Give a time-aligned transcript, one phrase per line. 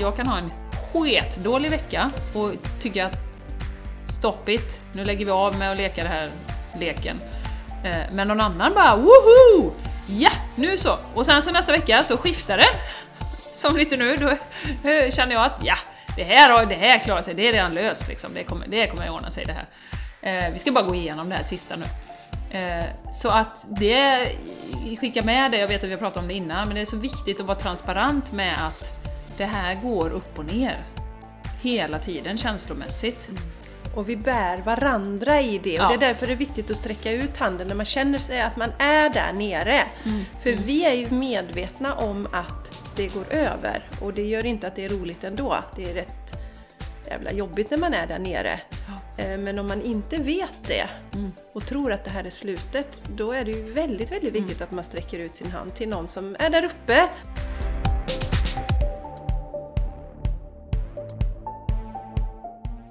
[0.00, 0.50] Jag kan ha en
[0.92, 2.52] sketdålig vecka och
[2.82, 3.16] tycka att
[4.18, 6.26] stop it, nu lägger vi av med att leka den här
[6.80, 7.18] leken.
[7.84, 9.72] Eh, men någon annan bara woho!
[10.08, 10.98] Ja, nu så!
[11.14, 12.68] Och sen så nästa vecka så skiftar det.
[13.52, 14.28] Som lite nu, då
[14.90, 15.76] eh, känner jag att ja,
[16.16, 18.34] det här, har- det här klarar sig, det är redan löst liksom.
[18.34, 19.66] Det kommer, det kommer att ordna sig det här.
[20.46, 21.84] Eh, vi ska bara gå igenom det här sista nu.
[23.12, 24.28] Så att det,
[25.00, 26.84] skicka med det, jag vet att vi har pratat om det innan, men det är
[26.84, 28.95] så viktigt att vara transparent med att
[29.38, 30.74] det här går upp och ner.
[31.62, 33.28] Hela tiden känslomässigt.
[33.94, 35.70] Och vi bär varandra i det.
[35.74, 35.82] Ja.
[35.84, 38.40] Och det är därför det är viktigt att sträcka ut handen när man känner sig
[38.40, 39.82] att man är där nere.
[40.04, 40.24] Mm.
[40.42, 43.88] För vi är ju medvetna om att det går över.
[44.00, 45.56] Och det gör inte att det är roligt ändå.
[45.76, 46.32] Det är rätt
[47.08, 48.60] jävla jobbigt när man är där nere.
[49.18, 51.32] Eh, Men om man inte vet det Mm.
[51.52, 54.42] och tror att det här är slutet, då är det ju väldigt, väldigt Mm.
[54.44, 57.08] viktigt att man sträcker ut sin hand till någon som är där uppe.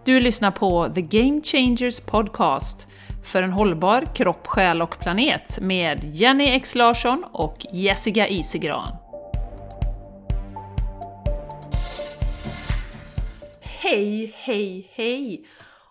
[0.05, 2.87] Du lyssnar på The Game Changers Podcast
[3.23, 8.95] för en hållbar kropp, själ och planet med Jenny X Larsson och Jessica Isegran.
[13.61, 15.47] Hej, hej, hej!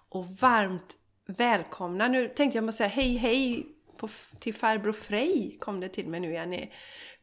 [0.08, 0.94] Och varmt
[1.26, 2.08] välkomna.
[2.08, 6.20] Nu tänkte jag bara säga hej, hej på, till farbror Frej kom det till mig
[6.20, 6.70] nu Jenny.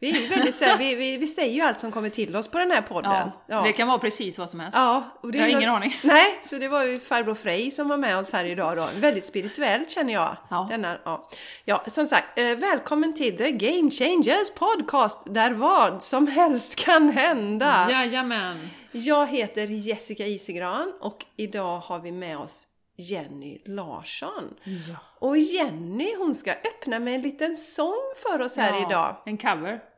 [0.02, 2.36] Vi är ju väldigt så här, vi, vi, vi säger ju allt som kommer till
[2.36, 3.30] oss på den här podden.
[3.48, 4.78] Det kan vara precis vad som helst.
[4.78, 5.96] Ja, och det Jag har ingen aning.
[6.04, 8.90] Nej, så det var ju farbror Frej som var med oss här idag då.
[8.96, 10.38] Väldigt spirituellt känner jag.
[10.50, 10.68] Ja.
[10.70, 11.30] Denna, ja.
[11.66, 17.10] ja, som sagt, eh, välkommen till The Game Changers Podcast där vad som helst kan
[17.10, 17.88] hända.
[17.90, 18.70] Jajamän!
[18.92, 24.54] Jag heter Jessica Isigran och idag har vi med oss Jenny Larsson.
[24.64, 24.96] Ja.
[25.20, 29.16] Och Jenny hon ska öppna med en liten sång för oss här idag.
[29.26, 29.91] En cover.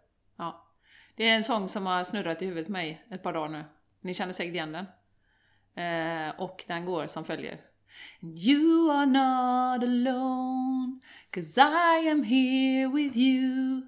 [1.15, 3.63] Det är en sång som har snurrat i huvudet på mig ett par dagar nu.
[4.01, 4.85] Ni känner säkert igen den.
[5.75, 7.59] Eh, och den går som följer.
[8.21, 10.99] You are not alone,
[11.31, 13.81] cause I am here with you.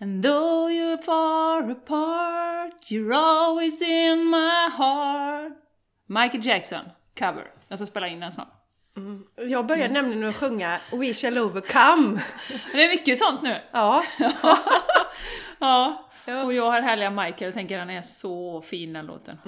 [0.00, 5.52] And though you're far apart, you're always in my heart.
[6.06, 6.84] Michael Jackson,
[7.18, 7.50] cover.
[7.68, 8.54] Jag ska spela in den snart.
[9.48, 12.20] Jag började nämligen att sjunga We shall overcome.
[12.72, 13.60] Det är mycket sånt nu.
[13.72, 14.02] Ja,
[15.58, 16.07] Ja.
[16.28, 16.44] Ja.
[16.44, 19.38] Och jag har härliga Michael, jag tänker den är så fin den låten.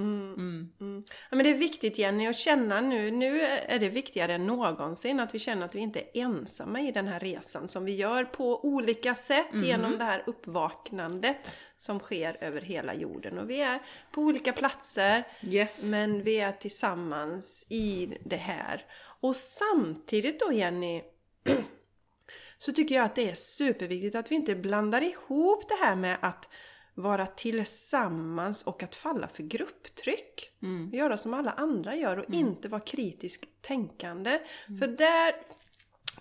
[1.31, 5.21] Ja, men det är viktigt Jenny att känna nu, nu är det viktigare än någonsin
[5.21, 8.25] att vi känner att vi inte är ensamma i den här resan som vi gör
[8.25, 11.37] på olika sätt genom det här uppvaknandet
[11.79, 13.39] som sker över hela jorden.
[13.39, 13.79] Och vi är
[14.13, 15.85] på olika platser Yes.
[15.85, 18.85] men vi är tillsammans i det här.
[19.21, 21.03] Och samtidigt då Jenny
[22.59, 26.19] så tycker jag att det är superviktigt att vi inte blandar ihop det här med
[26.21, 26.49] att
[26.95, 30.51] vara tillsammans och att falla för grupptryck.
[30.63, 30.91] Mm.
[30.93, 34.39] Göra som alla andra gör och inte vara kritiskt tänkande.
[34.81, 35.35] För där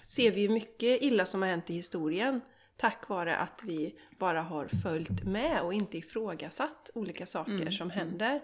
[0.08, 2.42] ser vi ju mycket illa som har hänt i historien.
[2.78, 8.42] Tack vare att vi bara har följt med och inte ifrågasatt olika saker som händer.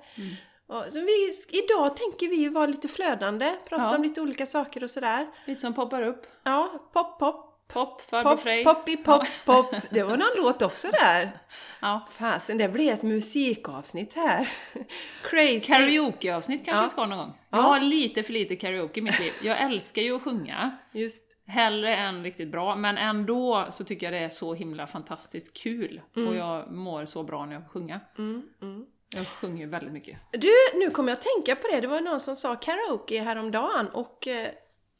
[0.68, 3.96] Och, så vi, idag tänker vi ju vara lite flödande, prata Ja.
[3.96, 5.28] om lite olika saker och sådär.
[5.48, 6.28] Lite som poppar upp.
[6.44, 8.64] Ja, pop, pop, Pop, farbror pop, Frej.
[8.64, 9.76] poppy, pop, pop.
[9.90, 11.32] Det var någon låt också där.
[11.80, 12.08] Ja.
[12.12, 14.50] Fasen, det blir ett musikavsnitt här.
[15.24, 15.60] Crazy.
[15.60, 16.84] Karaokeavsnitt kanske Ja.
[16.84, 17.34] vi ska ha någon gång.
[17.50, 17.58] Ja.
[17.58, 19.34] Jag har lite för lite karaoke i mitt liv.
[19.44, 20.78] Jag älskar ju att sjunga.
[20.92, 21.32] Just.
[21.48, 26.02] Hellre än riktigt bra, men ändå så tycker jag det är så himla fantastiskt kul.
[26.14, 28.00] Och jag mår så bra när jag får sjunga.
[28.18, 28.86] Mm, mm.
[29.16, 30.18] Jag sjunger ju väldigt mycket.
[30.32, 31.82] Du, nu kommer jag att tänka på det.
[31.82, 34.48] Det var någon som sa karaoke häromdagen och eh,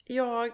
[0.08, 0.52] jag,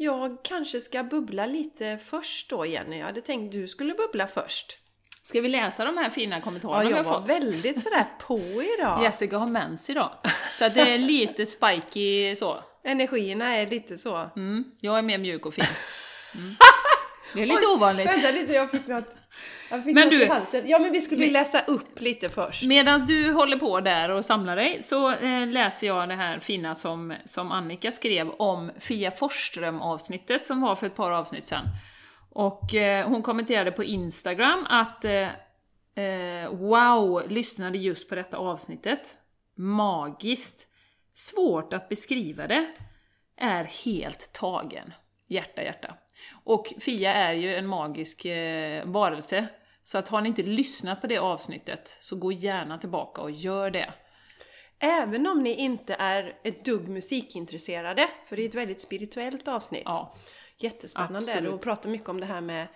[0.00, 2.98] jag kanske ska bubbla lite först då Jenny.
[2.98, 4.78] Jag hade tänkt du skulle bubbla först.
[5.22, 7.28] Ska vi läsa de här fina Ja, kommentarerna vi jag har var fått?
[7.28, 8.38] väldigt sådär på
[8.78, 9.02] idag.
[9.02, 10.10] Jessica har mens idag.
[10.58, 12.64] Så det är lite spiky så.
[12.84, 14.30] Energierna är lite så.
[14.36, 14.64] Mm.
[14.80, 15.64] Jag är mer mjuk och fin.
[16.34, 16.54] Mm.
[17.34, 18.06] Det är lite ovanligt.
[18.06, 19.04] Vänta lite, jag fick något,
[19.70, 20.68] jag fick Men du- halsen.
[20.68, 22.64] Ja men vi skulle Vi- läsa upp lite först.
[22.66, 26.74] Medan du håller på där och samlar dig så eh, läser jag det här fina
[26.74, 31.64] som, som Annika skrev om Fia Forsström-avsnittet som var för ett par avsnitt sedan.
[32.30, 35.28] Och eh, hon kommenterade på Instagram att eh,
[36.04, 39.14] eh, Wow, lyssnade just på detta avsnittet.
[39.56, 40.66] Magiskt.
[41.14, 42.66] Svårt att beskriva det.
[43.36, 44.92] Är helt tagen.
[45.28, 45.94] Hjärta, hjärta.
[46.44, 49.46] Och Fia är ju en magisk eh, varelse.
[49.82, 53.70] Så att har ni inte lyssnat på det avsnittet så gå gärna tillbaka och gör
[53.70, 53.92] det.
[54.78, 59.82] Även om ni inte är ett dugg musikintresserade, för det är ett väldigt spirituellt avsnitt.
[59.84, 60.14] Ja.
[60.58, 61.52] Jättespännande Absolut.
[61.52, 62.66] och prata mycket om det här med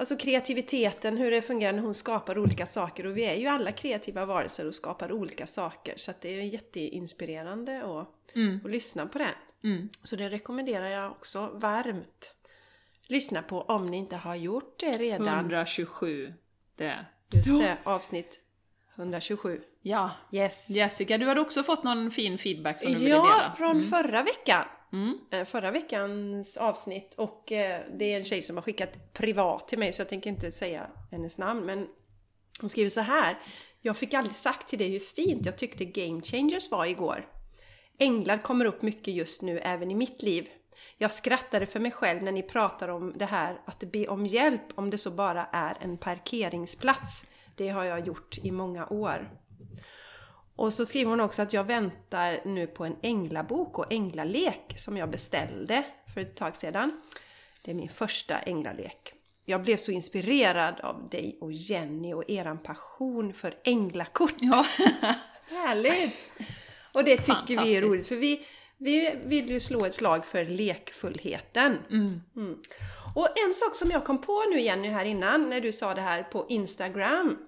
[0.00, 3.06] Alltså kreativiteten, hur det fungerar när hon skapar olika saker.
[3.06, 5.94] Och vi är ju alla kreativa varelser och skapar olika saker.
[5.96, 8.60] Så att det är jätteinspirerande att, Mm.
[8.64, 9.34] att lyssna på det.
[9.64, 9.88] Mm.
[10.02, 12.34] Så det rekommenderar jag också varmt.
[13.08, 15.28] Lyssna på om ni inte har gjort det redan.
[15.28, 16.34] 127.
[16.76, 17.06] Det.
[17.32, 18.40] Just det, avsnitt
[18.96, 19.60] 127.
[19.82, 20.10] Ja.
[20.32, 20.70] Yes.
[20.70, 23.54] Jessica, du hade också fått någon fin feedback som du ville Ja, dela.
[23.58, 24.64] från förra veckan.
[24.92, 25.18] Mm.
[25.30, 29.78] Eh, Förra veckans avsnitt och eh, det är en tjej som har skickat privat till
[29.78, 31.86] mig så jag tänker inte säga hennes namn men
[32.60, 33.38] hon skriver så här.
[33.80, 37.26] Jag fick aldrig sagt till dig hur fint jag tyckte Game Changers var igår.
[37.98, 40.48] Änglar kommer upp mycket just nu även i mitt liv.
[41.00, 44.62] Jag skrattade för mig själv när ni pratar om det här att be om hjälp
[44.74, 47.24] om det så bara är en parkeringsplats.
[47.54, 49.30] Det har jag gjort i många år.
[50.56, 54.96] Och så skriver hon också att jag väntar nu på en änglabok och änglalek som
[54.96, 55.84] jag beställde
[56.14, 57.00] för ett tag sedan.
[57.62, 59.12] Det är min första änglalek.
[59.44, 64.34] Jag blev så inspirerad av dig och Jenny och eran passion för änglakort.
[64.38, 64.66] Ja.
[65.48, 66.30] Härligt!
[66.92, 68.46] Och det tycker vi är roligt för vi,
[68.78, 71.78] vi vill ju slå ett slag för lekfullheten.
[71.90, 72.20] Mm.
[73.14, 76.00] Och en sak som jag kom på nu Jenny här innan när du sa det
[76.00, 77.38] här på Instagram.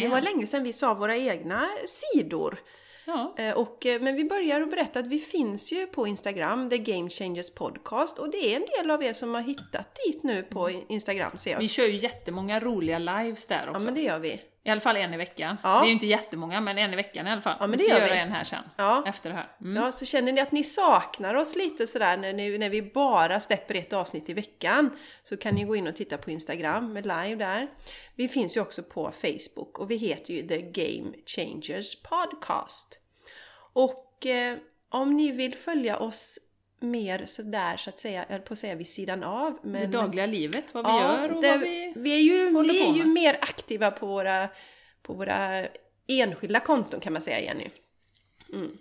[0.00, 2.58] Det var länge sedan vi sa våra egna sidor.
[3.04, 3.34] Ja.
[3.38, 6.78] Eh, Och, eh, men vi börjar att berätta att vi finns ju på Instagram, The
[6.78, 8.18] Game Changers Podcast.
[8.18, 11.50] Och det är en del av er som har hittat dit nu på Instagram ser
[11.52, 11.58] jag.
[11.58, 13.84] Vi kör ju jättemånga roliga lives där Ja också.
[13.84, 14.40] men det gör vi.
[14.64, 15.56] I alla fall en i veckan.
[15.62, 15.78] Ja.
[15.78, 17.56] Det är ju inte jättemånga, men en i veckan i alla fall.
[17.60, 18.20] Ja, men vi det ska gör göra vi.
[18.20, 18.64] en här sen.
[18.76, 19.04] Ja.
[19.06, 19.48] Efter det här.
[19.60, 19.82] Mm.
[19.82, 23.40] Ja, så känner ni att ni saknar oss lite sådär när, ni, när vi bara
[23.40, 24.90] släpper ett avsnitt i veckan
[25.24, 27.68] så kan ni gå in och titta på Instagram med live där.
[28.14, 32.98] Vi finns ju också på Facebook och vi heter ju The Game Changers Podcast.
[33.72, 34.56] Och eh,
[34.88, 36.38] om ni vill följa oss
[36.82, 39.58] mer sådär så att säga, jag på att säga vid sidan av.
[39.62, 41.92] Men, Det dagliga livet, vad vi Ja, gör och det- vad vi...
[41.96, 44.48] vi är ju, vi är ju mer aktiva på våra,
[45.02, 45.66] på våra
[46.06, 47.68] enskilda konton kan man säga Jenny.
[48.52, 48.78] Mm.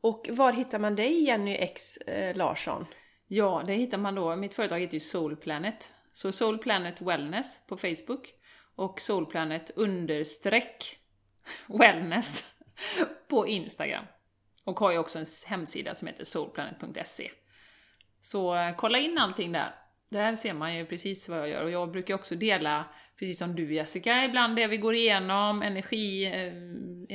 [0.00, 2.86] Och var hittar man dig Jenny X eh, Larsson?
[3.26, 4.36] Ja, det hittar man då.
[4.36, 5.92] Mitt företag heter ju Soul Planet.
[6.12, 8.32] Så Soul Planet Wellness på Facebook
[8.76, 10.98] och Soul Planet understreck
[11.66, 12.44] wellness
[13.28, 14.04] på Instagram.
[14.68, 17.30] Och har ju också en hemsida som heter soulplanet.se.
[18.20, 19.74] Så eh, kolla in allting där.
[20.10, 22.84] Där ser man ju precis vad jag gör och jag brukar också dela,
[23.18, 26.52] precis som du Jessica, ibland det vi går igenom, energi, eh,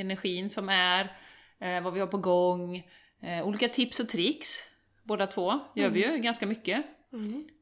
[0.00, 1.16] energin som är,
[1.60, 2.76] eh, vad vi har på gång,
[3.22, 4.70] eh, olika tips och tricks.
[5.02, 6.84] Båda två gör vi ju ganska mycket.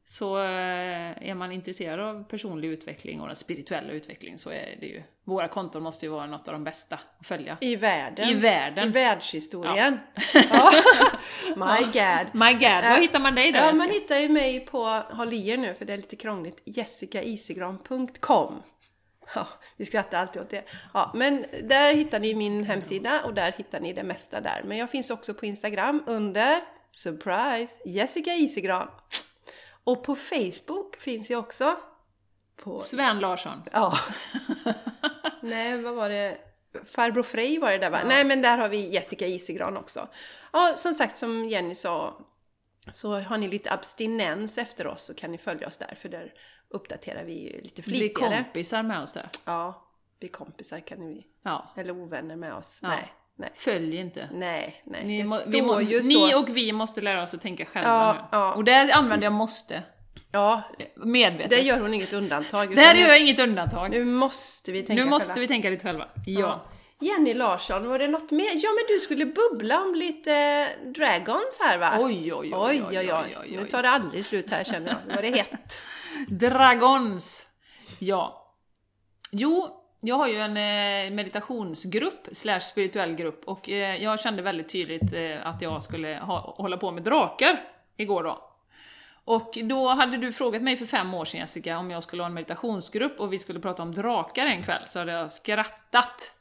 [0.04, 4.86] Så eh, är man intresserad av personlig utveckling och den spirituella utveckling så är det
[4.86, 7.56] ju, våra konton måste ju vara något av de bästa att följa.
[7.60, 8.28] I världen.
[8.28, 8.88] I världen.
[8.88, 9.98] I världshistorien.
[10.34, 10.72] Ja.
[11.56, 12.34] My God.
[12.34, 15.48] My God, var hittar man dig då Ja, man hittar ju mig på, håll i
[15.48, 18.62] er nu för det är lite krångligt, jessicaisigran.com
[19.34, 20.64] Ja, vi skrattar alltid åt det.
[20.94, 24.62] Ja, men där hittar ni min hemsida och där hittar ni det mesta där.
[24.64, 26.60] Men jag finns också på Instagram under,
[26.92, 28.88] surprise, Jessica Isigran.
[29.84, 31.76] Och på Facebook finns jag också.
[32.56, 33.62] På, Sven Larsson.
[33.72, 33.98] ja.
[35.40, 36.38] Nej, vad var det?
[36.86, 38.00] Farbror Frej var det där va?
[38.06, 40.08] Nej, men där har vi Jessica Isigran också.
[40.52, 42.18] Ja, som sagt, som Jenny sa,
[42.92, 46.34] så har ni lite abstinens efter oss så kan ni följa oss där, för där
[46.68, 48.44] uppdaterar vi ju lite Bli flitigare.
[48.44, 49.28] kompisar med oss där.
[49.44, 49.86] Ja,
[50.18, 51.72] bli kompisar kan ni Ja.
[51.76, 52.78] Eller ovänner med oss.
[52.82, 52.88] Ja.
[52.88, 54.28] Nej, nej, Följ inte.
[54.32, 55.04] nej, nej.
[55.04, 58.18] Ni, må, vi må, ni och vi måste lära oss att tänka själva Ja, nu.
[58.38, 58.54] ja.
[58.54, 59.82] Och där använder jag måste.
[60.32, 60.62] Ja,
[60.96, 61.50] Medvetet.
[61.50, 62.76] där gör hon inget undantag.
[62.76, 63.90] Där gör jag inget undantag.
[63.90, 65.40] Nu, Nu måste vi tänka måste själva.
[65.40, 66.08] vi tänka lite själva.
[66.26, 66.62] Ja.
[67.00, 68.50] Jenny Larsson, var det något mer?
[68.54, 71.96] Ja, men du skulle bubbla om lite Dragons här va?
[72.00, 73.56] Oj, oj, oj, oj, oj, oj.
[73.56, 74.96] Nu tar det aldrig slut här känner jag.
[75.08, 75.78] Nu var det hett.
[76.28, 77.48] Dragons!
[77.98, 78.38] Ja.
[79.30, 84.68] Jo, jag har ju en eh, meditationsgrupp, slash spirituell grupp, och eh, jag kände väldigt
[84.68, 87.60] tydligt eh, att jag skulle ha, hålla på med drakar
[87.96, 88.48] igår då.
[89.24, 92.26] Och då hade du frågat mig för fem år sedan Jessica om jag skulle ha
[92.26, 96.32] en meditationsgrupp och vi skulle prata om drakar en kväll, så hade jag skrattat.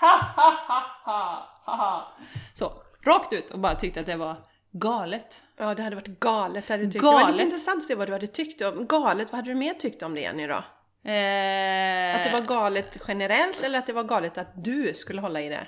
[0.00, 2.12] Ha, ha, ha, ha, ha, ha.
[2.54, 4.36] Så, rakt ut och bara tyckte att det var
[4.70, 5.42] galet.
[5.56, 7.04] Ja, det hade varit galet hade du tyckt.
[7.04, 7.32] Det var Galet.
[7.32, 8.86] lite intressant att se vad du hade tyckt om.
[8.86, 10.64] Galet, vad hade du mer tyckt om det Jenny då?
[11.04, 15.40] Eh, Att det var galet generellt eller att det var galet att du skulle hålla
[15.40, 15.66] i det?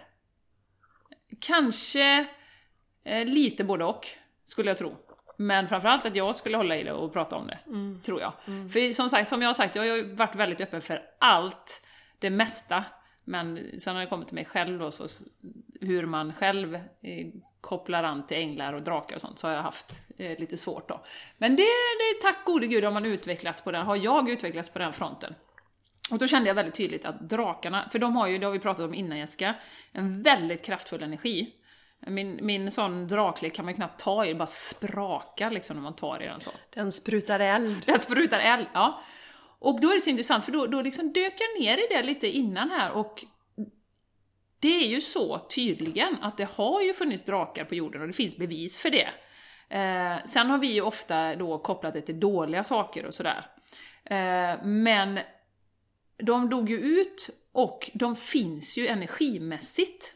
[1.41, 2.27] Kanske
[3.05, 4.07] eh, lite både och,
[4.45, 4.97] skulle jag tro.
[5.37, 7.59] Men framförallt att jag skulle hålla i det och prata om det,
[8.03, 8.33] tror jag.
[8.73, 11.83] För som sagt, som jag har sagt, jag har ju varit väldigt öppen för allt,
[12.19, 12.85] det mesta.
[13.25, 15.09] Men sen har det kommit till mig själv då, så
[15.81, 16.81] hur man själv eh,
[17.63, 20.89] kopplar an till änglar och drakar och sånt, så har jag haft eh, lite svårt
[20.89, 21.01] då.
[21.39, 24.79] Men det, det, tack gode gud, har man utvecklats på den, har jag utvecklats på
[24.79, 25.35] den fronten.
[26.11, 28.59] Och då kände jag väldigt tydligt att drakarna, för de har ju, det har vi
[28.59, 29.55] pratat om innan Jessica,
[29.93, 31.55] en väldigt kraftfull energi.
[32.07, 35.95] Min, min sån draklek kan man knappt ta i, det bara sprakar liksom när man
[35.95, 36.51] tar i den så.
[36.71, 37.83] Den sprutar eld.
[37.87, 39.03] Den sprutar eld, ja.
[39.59, 42.03] Och då är det så intressant, för då, då liksom dök jag ner i det
[42.03, 43.25] lite innan här och
[44.63, 48.13] det är ju så tydligen att det har ju funnits drakar på jorden och det
[48.13, 49.09] finns bevis för det.
[49.69, 53.47] Eh, sen har vi ju ofta då kopplat det till dåliga saker och sådär.
[54.05, 55.21] Eh, men
[56.17, 60.15] de dog ju ut och de finns ju energimässigt.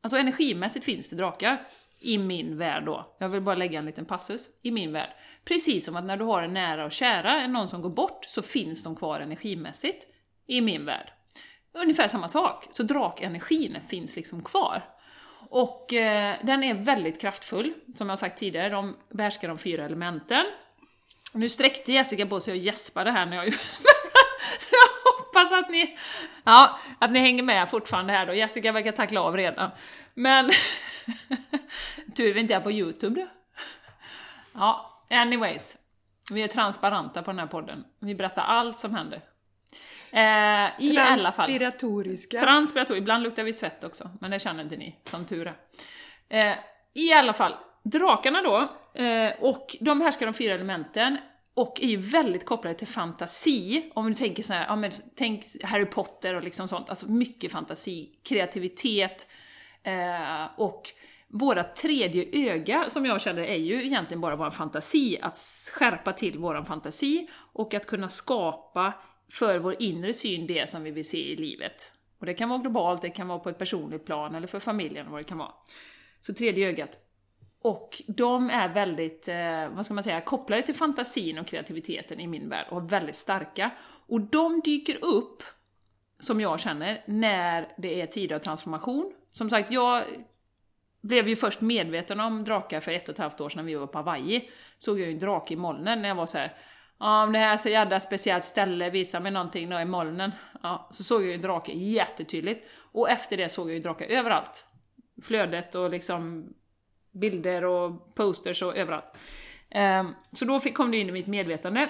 [0.00, 1.68] Alltså energimässigt finns det drakar.
[2.00, 3.16] I min värld då.
[3.18, 4.48] Jag vill bara lägga en liten passus.
[4.62, 5.10] I min värld.
[5.44, 8.42] Precis som att när du har en nära och kära, någon som går bort, så
[8.42, 10.06] finns de kvar energimässigt.
[10.46, 11.12] I min värld.
[11.82, 12.66] Ungefär samma sak.
[12.70, 14.84] Så drakenergin finns liksom kvar.
[15.50, 20.46] Och eh, den är väldigt kraftfull, som jag sagt tidigare, de behärskar de fyra elementen.
[21.34, 23.46] Nu sträckte Jessica på sig och gäspade här när jag
[24.70, 25.98] Jag hoppas att ni,
[26.44, 28.34] ja, att ni hänger med fortfarande här då.
[28.34, 29.70] Jessica verkar tackla av redan.
[30.14, 30.50] Men
[32.16, 33.26] tur vi inte är på Youtube då.
[34.54, 35.76] Ja, anyways.
[36.32, 37.84] Vi är transparenta på den här podden.
[37.98, 39.22] Vi berättar allt som händer.
[40.10, 40.20] Eh,
[40.78, 41.46] I alla fall.
[41.46, 42.38] Transpiratoriska.
[42.38, 43.02] Transpiratoriska.
[43.02, 46.50] Ibland luktar vi svett också, men det känner inte ni, som tur är.
[46.50, 46.56] Eh,
[46.94, 48.56] I alla fall, drakarna då,
[49.02, 51.18] eh, och de härskar de fyra elementen,
[51.54, 53.90] och är ju väldigt kopplade till fantasi.
[53.94, 57.52] Om du tänker så här, ja men tänk Harry Potter och liksom sånt, alltså mycket
[57.52, 59.26] fantasi, kreativitet,
[59.82, 60.82] eh, och
[61.28, 65.38] våra tredje öga, som jag känner, är ju egentligen bara vår fantasi, att
[65.74, 68.92] skärpa till vår fantasi och att kunna skapa
[69.32, 71.92] för vår inre syn det som vi vill se i livet.
[72.18, 75.10] Och det kan vara globalt, det kan vara på ett personligt plan eller för familjen,
[75.10, 75.52] vad det kan vara.
[76.20, 76.98] Så tredje ögat.
[77.62, 82.26] Och de är väldigt, eh, vad ska man säga, kopplade till fantasin och kreativiteten i
[82.26, 83.70] min värld och väldigt starka.
[84.06, 85.42] Och de dyker upp,
[86.18, 89.12] som jag känner, när det är tider av transformation.
[89.32, 90.04] Som sagt, jag
[91.00, 93.74] blev ju först medveten om drakar för ett och ett halvt år sedan när vi
[93.74, 94.50] var på Hawaii.
[94.78, 96.56] Såg jag ju en drake i molnen när jag var så här.
[97.00, 100.32] Ja, om det här är så jävla speciellt ställe, visa mig någonting då i molnen.
[100.62, 102.66] Ja, så såg jag ju drake jättetydligt.
[102.92, 104.66] Och efter det såg jag ju drakar överallt.
[105.22, 106.52] Flödet och liksom
[107.12, 109.12] bilder och posters och överallt.
[109.70, 111.88] Ehm, så då kom det in i mitt medvetande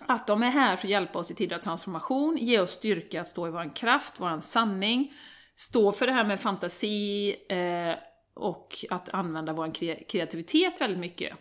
[0.00, 3.20] att de är här för att hjälpa oss i tider av transformation, ge oss styrka
[3.20, 5.12] att stå i vår kraft, vår sanning,
[5.56, 7.94] stå för det här med fantasi eh,
[8.34, 9.72] och att använda vår
[10.08, 11.36] kreativitet väldigt mycket.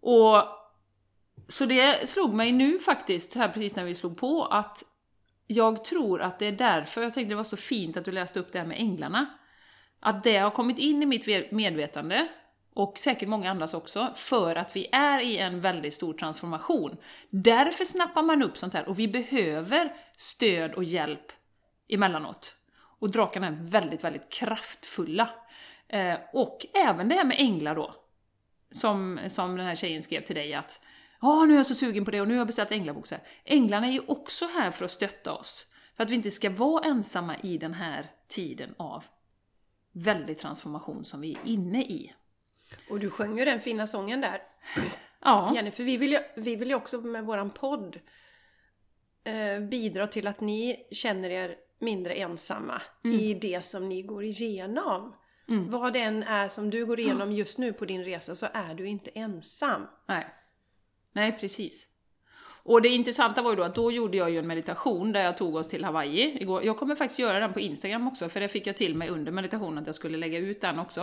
[0.00, 0.57] Och
[1.48, 4.84] så det slog mig nu faktiskt, här precis när vi slog på, att
[5.46, 8.40] jag tror att det är därför, jag tänkte det var så fint att du läste
[8.40, 9.26] upp det här med änglarna.
[10.00, 12.28] Att det har kommit in i mitt medvetande,
[12.74, 16.96] och säkert många andras också, för att vi är i en väldigt stor transformation.
[17.30, 21.32] Därför snappar man upp sånt här, och vi behöver stöd och hjälp
[21.88, 22.54] emellanåt.
[22.98, 25.30] Och drakarna är väldigt, väldigt kraftfulla.
[25.88, 27.94] Eh, och även det här med änglar då,
[28.70, 30.80] som, som den här tjejen skrev till dig att
[31.20, 33.06] Ja, nu är jag så sugen på det och nu har jag beställt änglabok.
[33.44, 35.66] Änglarna är ju också här för att stötta oss.
[35.96, 39.04] För att vi inte ska vara ensamma i den här tiden av
[39.92, 42.14] väldig transformation som vi är inne i.
[42.90, 44.42] Och du sjöng ju den fina sången där.
[45.20, 45.52] Ja.
[45.54, 48.00] Jenny, för vi vill ju, vi vill ju också med våran podd
[49.24, 53.20] eh, bidra till att ni känner er mindre ensamma mm.
[53.20, 55.14] i det som ni går igenom.
[55.48, 55.70] Mm.
[55.70, 58.74] Vad det än är som du går igenom just nu på din resa så är
[58.74, 59.86] du inte ensam.
[60.06, 60.34] Nej.
[61.18, 61.86] Nej, precis.
[62.62, 65.36] Och det intressanta var ju då att då gjorde jag ju en meditation där jag
[65.36, 66.64] tog oss till Hawaii igår.
[66.64, 69.32] Jag kommer faktiskt göra den på Instagram också, för det fick jag till mig under
[69.32, 71.00] meditationen att jag skulle lägga ut den också.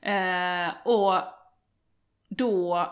[0.00, 1.14] Eh, och
[2.28, 2.90] då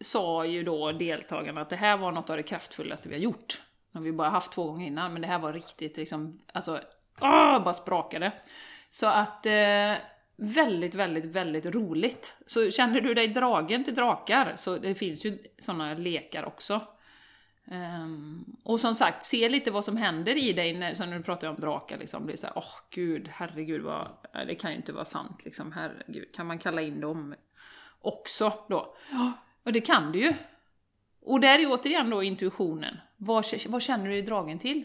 [0.00, 3.62] sa ju då deltagarna att det här var något av det kraftfullaste vi har gjort.
[3.92, 6.80] Nu har vi bara haft två gånger innan, men det här var riktigt liksom, alltså,
[7.20, 8.32] åh, bara sprakade.
[8.90, 9.94] Så att eh,
[10.40, 12.34] väldigt, väldigt, väldigt roligt.
[12.46, 16.80] Så känner du dig dragen till drakar, så det finns ju sådana lekar också.
[17.64, 21.22] Um, och som sagt, se lite vad som händer i dig när, så när du
[21.22, 21.98] pratar om drakar.
[21.98, 24.08] Liksom, blir såhär, åh oh, gud, herregud, vad,
[24.46, 25.44] det kan ju inte vara sant.
[25.44, 27.34] Liksom, herregud, kan man kalla in dem
[28.00, 28.96] också då?
[29.10, 29.32] Ja,
[29.62, 30.34] och det kan du ju.
[31.20, 32.96] Och där är återigen då intuitionen.
[33.16, 34.84] Vad, vad känner du dig dragen till?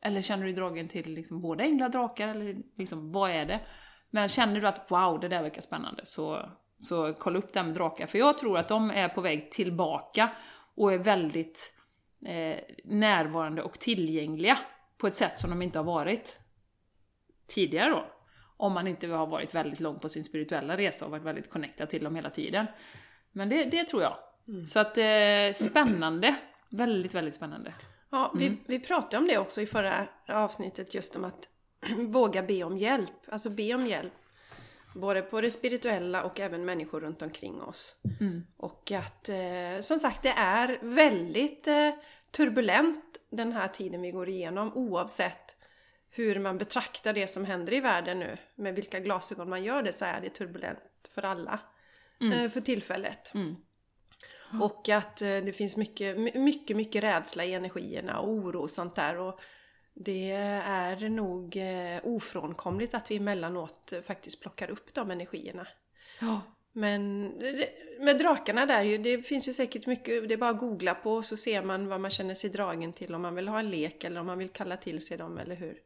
[0.00, 2.28] Eller känner du dig dragen till liksom både änglar och drakar?
[2.28, 3.60] Eller liksom, vad är det?
[4.14, 6.48] Men känner du att wow, det där verkar spännande, så,
[6.80, 8.06] så kolla upp det här med drakar.
[8.06, 10.30] För jag tror att de är på väg tillbaka
[10.74, 11.74] och är väldigt
[12.26, 14.58] eh, närvarande och tillgängliga
[14.98, 16.40] på ett sätt som de inte har varit
[17.46, 18.06] tidigare då.
[18.56, 21.88] Om man inte har varit väldigt lång på sin spirituella resa och varit väldigt connectad
[21.88, 22.66] till dem hela tiden.
[23.32, 24.16] Men det, det tror jag.
[24.68, 26.36] Så att eh, spännande.
[26.70, 27.74] Väldigt, väldigt spännande.
[28.10, 31.48] Ja, vi, vi pratade om det också i förra avsnittet just om att
[32.08, 33.10] våga be om hjälp.
[33.28, 34.12] Alltså be om hjälp.
[34.94, 37.96] Både på det spirituella och även människor runt omkring oss.
[38.20, 38.46] Mm.
[38.56, 41.90] Och att eh, som sagt det är väldigt eh,
[42.30, 45.56] turbulent den här tiden vi går igenom oavsett
[46.10, 48.36] hur man betraktar det som händer i världen nu.
[48.54, 50.78] Med vilka glasögon man gör det så är det turbulent
[51.14, 51.60] för alla.
[52.32, 53.34] Eh, för tillfället.
[53.34, 53.56] Mm.
[54.60, 58.70] Och att eh, det finns mycket, my- mycket, mycket rädsla i energierna och oro och
[58.70, 59.18] sånt där.
[59.18, 59.40] Och
[59.94, 60.30] det
[60.64, 65.66] är nog eh, ofrånkomligt att vi emellanåt eh, faktiskt plockar upp de energierna.
[66.20, 66.40] Ja.
[66.72, 67.28] Men
[68.00, 71.22] med drakarna där ju, det finns ju säkert mycket, det är bara att googla på
[71.22, 73.14] så ser man vad man känner sig dragen till.
[73.14, 75.54] Om man vill ha en lek eller om man vill kalla till sig dem eller
[75.54, 75.78] hur.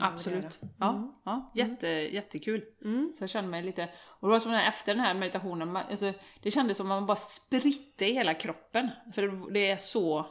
[0.00, 0.42] Absolut.
[0.42, 0.74] göra.
[0.78, 2.64] Ja, ja, jätte, jättekul.
[2.84, 3.12] Mm.
[3.16, 3.88] Så jag kände mig lite...
[4.04, 6.12] Och det var som den här, efter den här meditationen, man, alltså,
[6.42, 8.90] det kändes som att man bara spritte i hela kroppen.
[9.14, 10.26] För det är så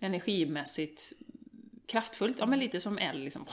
[0.00, 1.12] energimässigt
[1.86, 2.38] kraftfullt.
[2.38, 3.46] Ja men lite som eld liksom.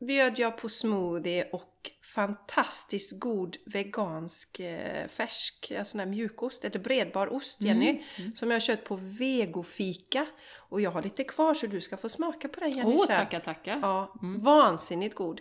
[0.00, 6.78] bjöd jag på smoothie och fantastiskt god vegansk eh, färsk, alltså sån här mjukost, eller
[6.78, 8.04] bredbar ost Jenny.
[8.36, 10.26] Som jag har köpt på vegofika.
[10.56, 13.16] Och jag har lite kvar så du ska få smaka på den Jenny Åh, sen.
[13.16, 13.78] tackar, tackar.
[13.82, 15.40] Ja, vansinnigt god.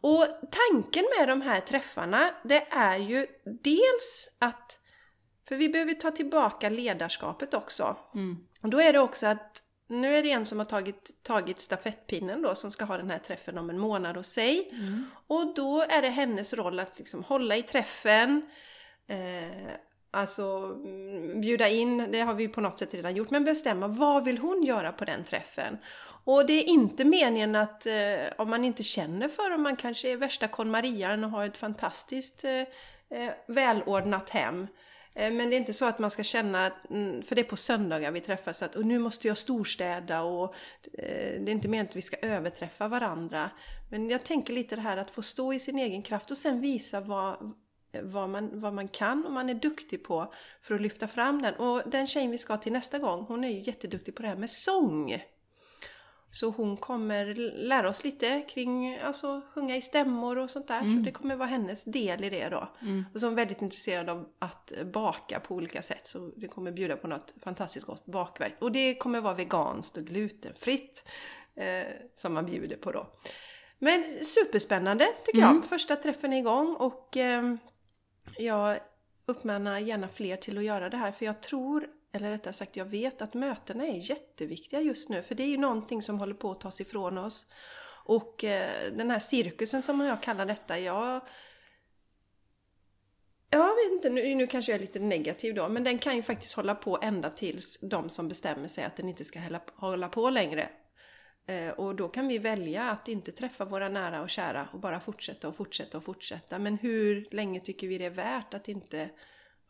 [0.00, 3.26] Och tanken med de här träffarna, det är ju
[3.62, 4.78] dels att,
[5.48, 7.96] för vi behöver ta tillbaka ledarskapet också.
[8.14, 8.38] Mm.
[8.62, 12.42] Och då är det också att, nu är det en som har tagit, tagit stafettpinnen
[12.42, 14.68] då, som ska ha den här träffen om en månad hos sig.
[14.72, 15.06] Mm.
[15.26, 18.42] Och då är det hennes roll att liksom hålla i träffen,
[19.06, 19.72] eh,
[20.10, 20.42] alltså
[20.84, 24.38] mm, bjuda in, det har vi på något sätt redan gjort, men bestämma vad vill
[24.38, 25.78] hon göra på den träffen?
[26.24, 30.12] Och det är inte meningen att eh, om man inte känner för om man kanske
[30.12, 32.60] är värsta konmarian och har ett fantastiskt eh,
[33.18, 34.66] eh, välordnat hem.
[35.14, 37.56] Eh, men det är inte så att man ska känna, mm, för det är på
[37.56, 40.54] söndagar vi träffas, att och nu måste jag storstäda och
[40.92, 43.50] eh, det är inte meningen att vi ska överträffa varandra.
[43.90, 46.60] Men jag tänker lite det här att få stå i sin egen kraft och sen
[46.60, 47.54] visa vad,
[48.02, 51.54] vad, man, vad man kan och man är duktig på för att lyfta fram den.
[51.54, 54.36] Och den tjejen vi ska till nästa gång, hon är ju jätteduktig på det här
[54.36, 55.22] med sång.
[56.32, 60.80] Så hon kommer lära oss lite kring alltså sjunga i stämmor och sånt där.
[60.80, 62.68] Så det kommer vara hennes del i det då.
[63.14, 66.06] Och så är hon väldigt intresserad av att baka på olika sätt.
[66.08, 68.56] Så det kommer bjuda på något fantastiskt gott bakverk.
[68.58, 71.04] Och det kommer vara veganskt och glutenfritt.
[71.54, 73.06] Eh, som man bjuder på då.
[73.78, 75.64] Men superspännande tycker jag.
[75.64, 77.58] Första träffen är igång och ehm,
[78.38, 78.78] jag
[79.26, 82.84] uppmanar gärna fler till att göra det här för jag tror, eller rättare sagt jag
[82.84, 86.50] vet att mötena är jätteviktiga just nu för det är ju någonting som håller på
[86.50, 87.46] att tas ifrån oss.
[88.04, 91.20] Och eh, den här cirkusen som jag kallar detta, jag
[93.52, 96.22] jag vet inte, nu, nu kanske jag är lite negativ då, men den kan ju
[96.22, 100.08] faktiskt hålla på ända tills de som bestämmer sig att den inte ska hålla, hålla
[100.08, 100.68] på längre.
[101.46, 105.00] Eh, och då kan vi välja att inte träffa våra nära och kära och bara
[105.00, 106.58] fortsätta och fortsätta och fortsätta.
[106.58, 109.10] Men hur länge tycker vi det är värt att inte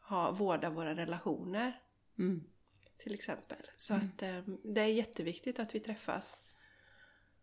[0.09, 1.81] ha, vårda våra relationer?
[2.21, 2.45] Mm.
[2.99, 3.67] Till exempel.
[3.77, 6.43] Så att eh, det är jätteviktigt att vi träffas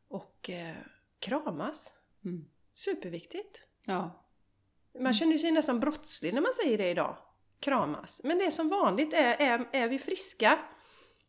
[0.08, 0.76] och eh,
[1.20, 2.00] kramas.
[2.26, 2.46] Mm.
[2.74, 3.64] Superviktigt.
[3.86, 4.24] Ja.
[5.00, 7.18] Man känner sig nästan brottslig när man säger det idag.
[7.60, 8.22] Kramas.
[8.24, 10.60] Men det är som vanligt, är, är, är vi friska,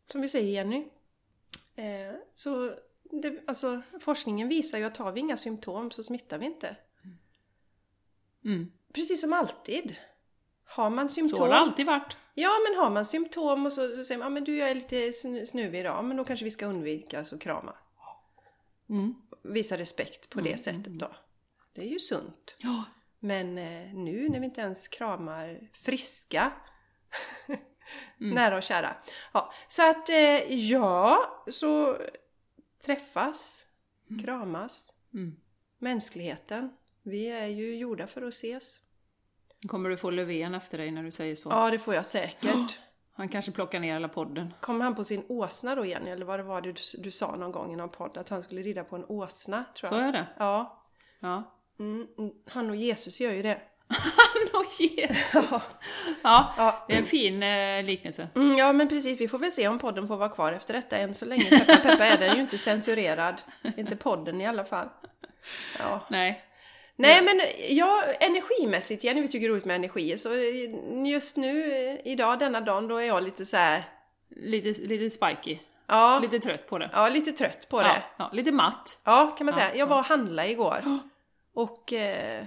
[0.05, 0.87] som vi säger Jenny,
[1.75, 6.45] eh, så det, alltså, forskningen visar ju att har vi inga symptom så smittar vi
[6.45, 6.75] inte.
[8.45, 8.71] Mm.
[8.93, 9.95] Precis som alltid.
[10.69, 11.49] Har man Så har symptom...
[11.49, 12.17] det alltid varit.
[12.33, 14.75] Ja, men har man symptom och så, så säger man ah, men du jag är
[14.75, 17.75] lite snu- snuvig idag, men då kanske vi ska undvika att krama.
[18.89, 19.15] Mm.
[19.43, 21.11] Visa respekt på det sättet då.
[21.73, 22.55] Det är ju sunt.
[22.57, 22.83] Ja.
[23.19, 26.51] Men eh, nu när vi inte ens kramar friska
[28.17, 28.95] nära och kära.
[29.33, 31.97] Ja, så att eh, ja, så
[32.85, 33.65] träffas,
[34.23, 34.93] kramas.
[35.13, 35.35] Mm.
[35.77, 36.73] Mänskligheten.
[37.03, 38.79] Vi är ju gjorda för att ses.
[39.67, 41.49] Kommer du få Löfven efter dig när du säger så?
[41.49, 42.79] Ja, det får jag säkert.
[43.13, 44.53] Han kanske plockar ner hela podden.
[44.61, 46.07] Kommer han på sin åsna då igen?
[46.07, 48.17] Eller vad det var du, du sa någon gång i någon podd?
[48.17, 50.03] Att han skulle rida på en åsna, tror Så jag.
[50.07, 50.27] är det.
[50.37, 50.83] Ja.
[51.19, 51.43] Ja.
[51.79, 53.61] Mm, mm, han och Jesus gör ju det.
[53.87, 55.69] Han och Jesus!
[56.23, 56.85] Ja, Ja.
[56.87, 58.27] det är en fin eh, liknelse.
[58.35, 60.97] Mm, ja men precis, vi får väl se om podden får vara kvar efter detta.
[60.97, 63.41] Än så länge, Peppa Peppa är den ju inte censurerad.
[63.77, 64.89] Inte podden i alla fall.
[65.79, 66.01] Ja.
[66.09, 66.43] Nej.
[66.99, 67.41] Nej men
[67.77, 70.17] ja, energimässigt, Jenny vi tycker det är roligt med energi.
[70.17, 70.29] Så
[71.05, 73.83] just nu, eh, idag, denna dagen, då är jag lite så här.
[74.29, 75.57] Lite, lite spiky.
[75.87, 76.89] Ja, Lite trött på det.
[76.93, 78.03] ja, lite trött på Ja, det.
[78.17, 78.97] ja, lite matt.
[79.03, 79.65] Ja, kan man säga.
[79.69, 79.85] Ja, Jag ja.
[79.89, 80.99] var och handlade igår.
[81.53, 82.45] Och eh,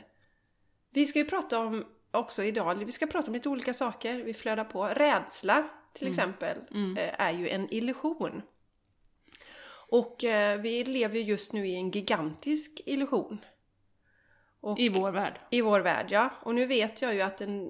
[0.91, 4.15] vi ska ju prata om också idag, vi ska prata om lite olika saker.
[4.23, 4.85] Vi flödar på.
[4.87, 6.97] Rädsla till exempel Mm.
[6.97, 8.43] eh, är ju en illusion.
[9.89, 13.39] Och eh, vi lever ju just nu i en gigantisk illusion.
[14.63, 15.41] Och I vår värld.
[15.51, 16.31] i vår värld, ja.
[16.43, 17.65] Och nu vet jag ju att en,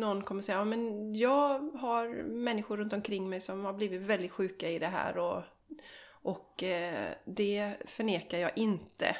[0.00, 4.32] någon kommer säga, ja men jag har människor runt omkring mig som har blivit väldigt
[4.32, 5.42] sjuka i det här och,
[6.10, 9.16] och eh, det förnekar jag inte.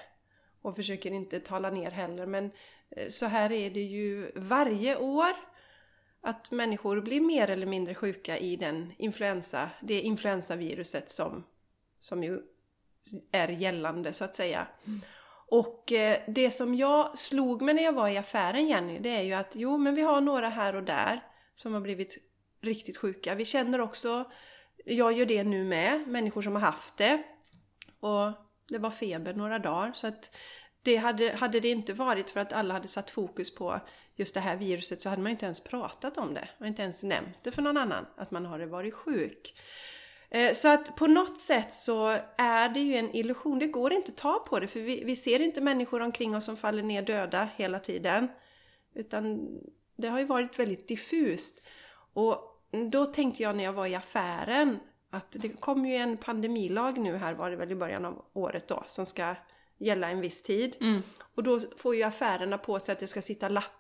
[0.62, 2.50] Och försöker inte tala ner heller, men
[2.90, 5.32] eh, så här är det ju varje år.
[6.20, 11.44] Att människor blir mer eller mindre sjuka i den influensa, det influensaviruset som,
[12.00, 12.42] som ju
[13.30, 14.66] är gällande så att säga.
[15.48, 19.22] Och eh, det som jag slog mig när jag var i affären Jenny, det är
[19.22, 21.22] ju att jo men vi har några här och där
[21.54, 22.18] som har blivit
[22.60, 23.34] riktigt sjuka.
[23.34, 24.30] Vi känner också,
[24.84, 27.22] jag gör det nu med, människor som har haft det.
[28.00, 28.32] Och
[28.68, 30.36] det var feber några dagar så att
[30.82, 33.80] det hade, hade det inte varit för att alla hade satt fokus på
[34.14, 36.48] just det här viruset så hade man inte ens pratat om det.
[36.58, 39.54] Och inte ens nämnt det för någon annan, att man har varit sjuk.
[40.36, 43.58] Eh, Så att på något sätt så är det ju en illusion.
[43.58, 46.44] Det går inte att ta på det för vi, vi ser inte människor omkring oss
[46.44, 48.28] som faller ner döda hela tiden.
[48.94, 49.48] Utan
[49.96, 51.62] det har ju varit väldigt diffust.
[52.14, 54.78] Och då tänkte jag när jag var i affären
[55.10, 58.68] att det kom ju en pandemilag nu här var det väl i början av året
[58.68, 59.34] då som ska
[59.78, 60.76] gälla en viss tid.
[60.80, 61.02] Mm.
[61.34, 63.75] Och då får ju affärerna på sig att det ska sitta lappar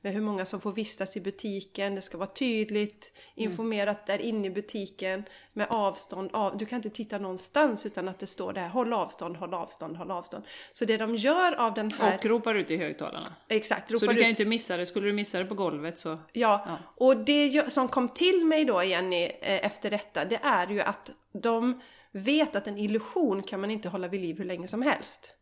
[0.00, 1.94] med hur många som får vistas i butiken.
[1.94, 6.30] Det ska vara tydligt informerat där inne i butiken med avstånd.
[6.32, 9.96] Av, du kan inte titta någonstans utan att det står där håll avstånd, håll avstånd,
[9.96, 10.44] håll avstånd.
[10.72, 12.14] Så det de gör av den här...
[12.14, 13.34] Och ropar ut i högtalarna.
[13.48, 14.86] exakt, Så ropar du kan ju inte missa det.
[14.86, 16.18] Skulle du missa det på golvet så...
[16.32, 16.78] Ja, Ja.
[16.96, 21.10] och det som kom till mig då Jenny eh, efter detta, det är ju att
[21.32, 21.80] de
[22.12, 25.32] vet att en illusion kan man inte hålla vid liv hur länge som helst.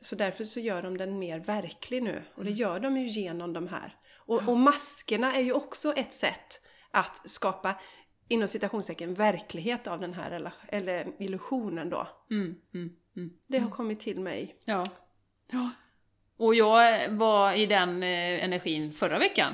[0.00, 2.22] Så därför så gör de den mer verklig nu.
[2.34, 3.96] Och det gör de ju genom de här.
[4.16, 7.74] Och, och maskerna är ju också ett sätt att skapa
[8.28, 12.08] inom citationstecken verklighet av den här eller illusionen då.
[12.30, 13.30] Mm, mm, mm.
[13.46, 14.56] Det har kommit till mig.
[14.64, 14.84] Ja.
[15.52, 15.70] ja.
[16.36, 19.52] Och jag var i den eh, energin förra veckan.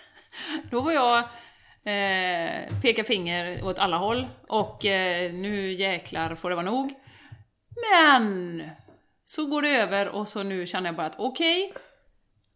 [0.70, 1.18] Då var jag
[1.84, 6.94] eh, peka finger åt alla håll och eh, nu jäklar får det vara nog.
[7.92, 8.62] Men
[9.30, 11.74] så går det över och så nu känner jag bara att okej,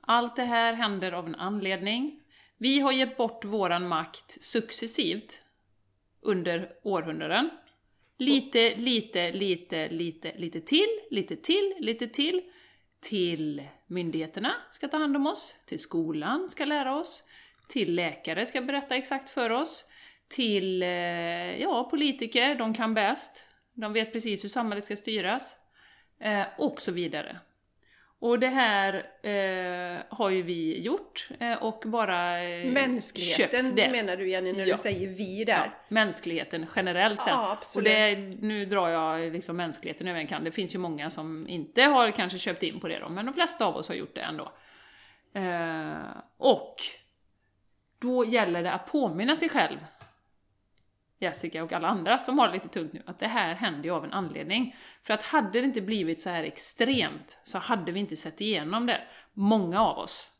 [0.01, 2.21] allt det här händer av en anledning.
[2.59, 5.43] Vi har gett bort våran makt successivt
[6.21, 7.51] under århundraden.
[8.19, 12.43] Lite, lite, lite, lite, lite till, lite till, lite till.
[13.01, 17.25] Till myndigheterna ska ta hand om oss, till skolan ska lära oss,
[17.69, 19.85] till läkare ska berätta exakt för oss,
[20.29, 20.89] till eh,
[21.63, 25.64] ja, politiker, de kan bäst, de vet precis hur samhället ska styras,
[26.25, 27.37] eh, och så vidare.
[28.19, 33.91] Och det här eh, har ju vi gjort eh, och bara eh, Mänskligheten köpt det.
[33.91, 34.75] menar du Jenny när Ja.
[34.75, 35.53] du säger vi där.
[35.65, 37.29] Ja, mänskligheten generellt sett.
[37.33, 40.45] Ja, och det, nu drar jag liksom mänskligheten över en kan.
[40.45, 43.35] Det finns ju många som inte har kanske köpt in på det då, men de
[43.35, 44.53] flesta av oss har gjort det ändå.
[45.35, 45.95] Eh,
[46.37, 46.77] och
[47.99, 49.79] då gäller det att påminna sig själv,
[51.25, 53.91] Jessica och alla andra som har det lite tungt nu, att det här händer ju
[53.91, 54.77] av en anledning.
[55.03, 58.87] För att hade det inte blivit så här extremt så hade vi inte sett igenom
[58.87, 59.01] det,
[59.33, 60.31] många av oss.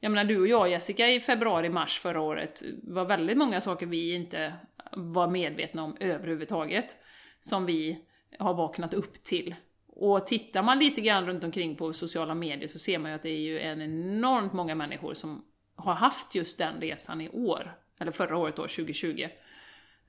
[0.00, 4.14] Jag menar du och jag Jessica i februari-mars förra året var väldigt många saker vi
[4.14, 4.52] inte
[4.92, 6.96] var medvetna om överhuvudtaget.
[7.40, 8.04] Som vi
[8.38, 9.54] har vaknat upp till.
[9.86, 13.22] Och tittar man lite grann runt omkring på sociala medier så ser man ju att
[13.22, 15.44] det är ju en enormt många människor som
[15.76, 19.28] har haft just den resan i år, eller förra året då, 2020.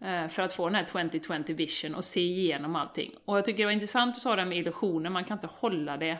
[0.02, 3.12] Eh, för att få den här 2020 vision och se igenom allting.
[3.26, 5.98] Och jag tycker det var intressant att sa det med illusioner, man kan inte hålla
[5.98, 6.18] det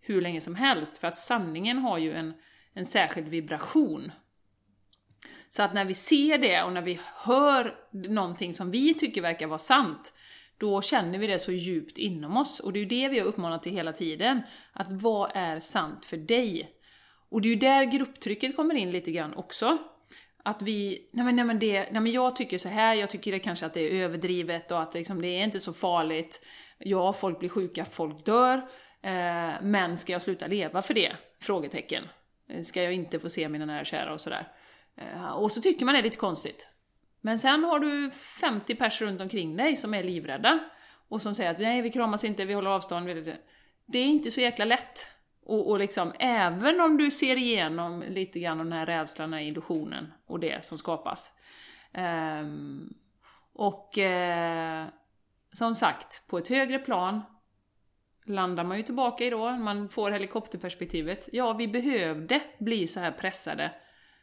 [0.00, 2.34] hur länge som helst, för att sanningen har ju en,
[2.74, 4.12] en särskild vibration.
[5.48, 9.46] Så att när vi ser det och när vi hör någonting som vi tycker verkar
[9.46, 10.14] vara sant,
[10.58, 12.60] då känner vi det så djupt inom oss.
[12.60, 14.42] Och det är ju det vi har uppmanat till hela tiden.
[14.72, 16.70] Att vad är sant för dig?
[17.30, 19.78] Och det är ju där grupptrycket kommer in lite grann också.
[20.48, 23.32] Att vi, nej men, nej men, det, nej men jag tycker så här, jag tycker
[23.32, 26.44] det kanske att det är överdrivet och att liksom, det är inte så farligt.
[26.78, 28.56] Ja, folk blir sjuka, folk dör.
[29.02, 31.12] Eh, men ska jag sluta leva för det?
[31.40, 32.04] Frågetecken.
[32.50, 34.48] Eh, ska jag inte få se mina nära kära och sådär.
[34.96, 36.68] Eh, och så tycker man det är lite konstigt.
[37.20, 40.58] Men sen har du 50 personer runt omkring dig som är livrädda.
[41.08, 43.08] Och som säger att nej, vi kramas inte, vi håller avstånd.
[43.86, 45.06] Det är inte så jäkla lätt.
[45.48, 49.46] Och, och liksom, även om du ser igenom lite grann den här rädslan, den här
[49.46, 51.32] illusionen och det som skapas.
[52.42, 52.94] Um,
[53.52, 54.84] och uh,
[55.52, 57.22] som sagt, på ett högre plan
[58.26, 61.28] landar man ju tillbaka i då, man får helikopterperspektivet.
[61.32, 63.72] Ja, vi behövde bli så här pressade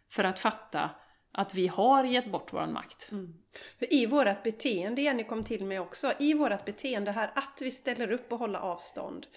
[0.10, 0.90] för att fatta
[1.32, 3.12] att vi har gett bort vår makt.
[3.12, 3.34] Mm.
[3.80, 7.72] För I vårt beteende, Jenny kom till mig också, i vårt beteende här att vi
[7.72, 9.28] ställer upp och håller avstånd,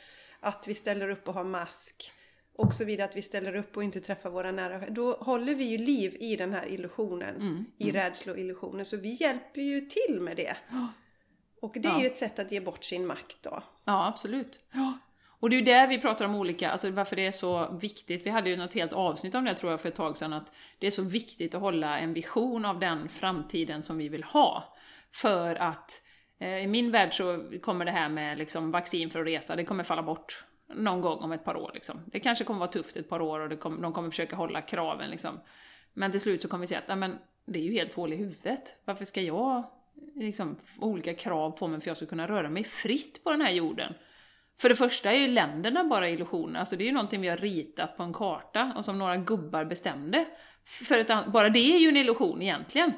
[0.41, 2.13] att vi ställer upp och har mask
[2.59, 4.91] och så vidare, att vi ställer upp och inte träffar våra nära.
[4.91, 8.03] Då håller vi ju liv i den här illusionen, mm, i mm.
[8.03, 8.85] rädsloillusionen.
[8.85, 10.57] Så vi hjälper ju till med det.
[11.61, 12.01] Och det är ja.
[12.01, 13.63] ju ett sätt att ge bort sin makt då.
[13.85, 14.61] Ja, absolut.
[14.73, 14.99] Ja.
[15.41, 18.27] Och det är ju där vi pratar om olika, alltså varför det är så viktigt.
[18.27, 20.53] Vi hade ju något helt avsnitt om det tror jag för ett tag sedan, att
[20.79, 24.77] det är så viktigt att hålla en vision av den framtiden som vi vill ha.
[25.13, 26.03] För att
[26.39, 29.65] Eh, i min värld så kommer det här med liksom vaccin för att resa, det
[29.65, 31.71] kommer falla bort någon gång om ett par år.
[31.75, 32.01] Liksom.
[32.07, 35.11] Det kanske kommer vara tufft ett par år och det de kommer försöka hålla kraven.
[35.11, 35.41] Liksom.
[35.95, 38.17] Men till slut så kommer vi säga att men, det är ju helt hål i
[38.17, 38.77] huvudet.
[38.85, 39.65] Varför ska jag
[40.15, 43.41] liksom, olika krav på mig för att jag ska kunna röra mig fritt på den
[43.41, 43.95] här jorden?
[44.61, 47.37] För det första är ju länderna bara illusioner, alltså det är ju någonting vi har
[47.37, 50.27] ritat på en karta och som några gubbar bestämde.
[50.65, 52.93] För ett, bara det är ju en illusion egentligen.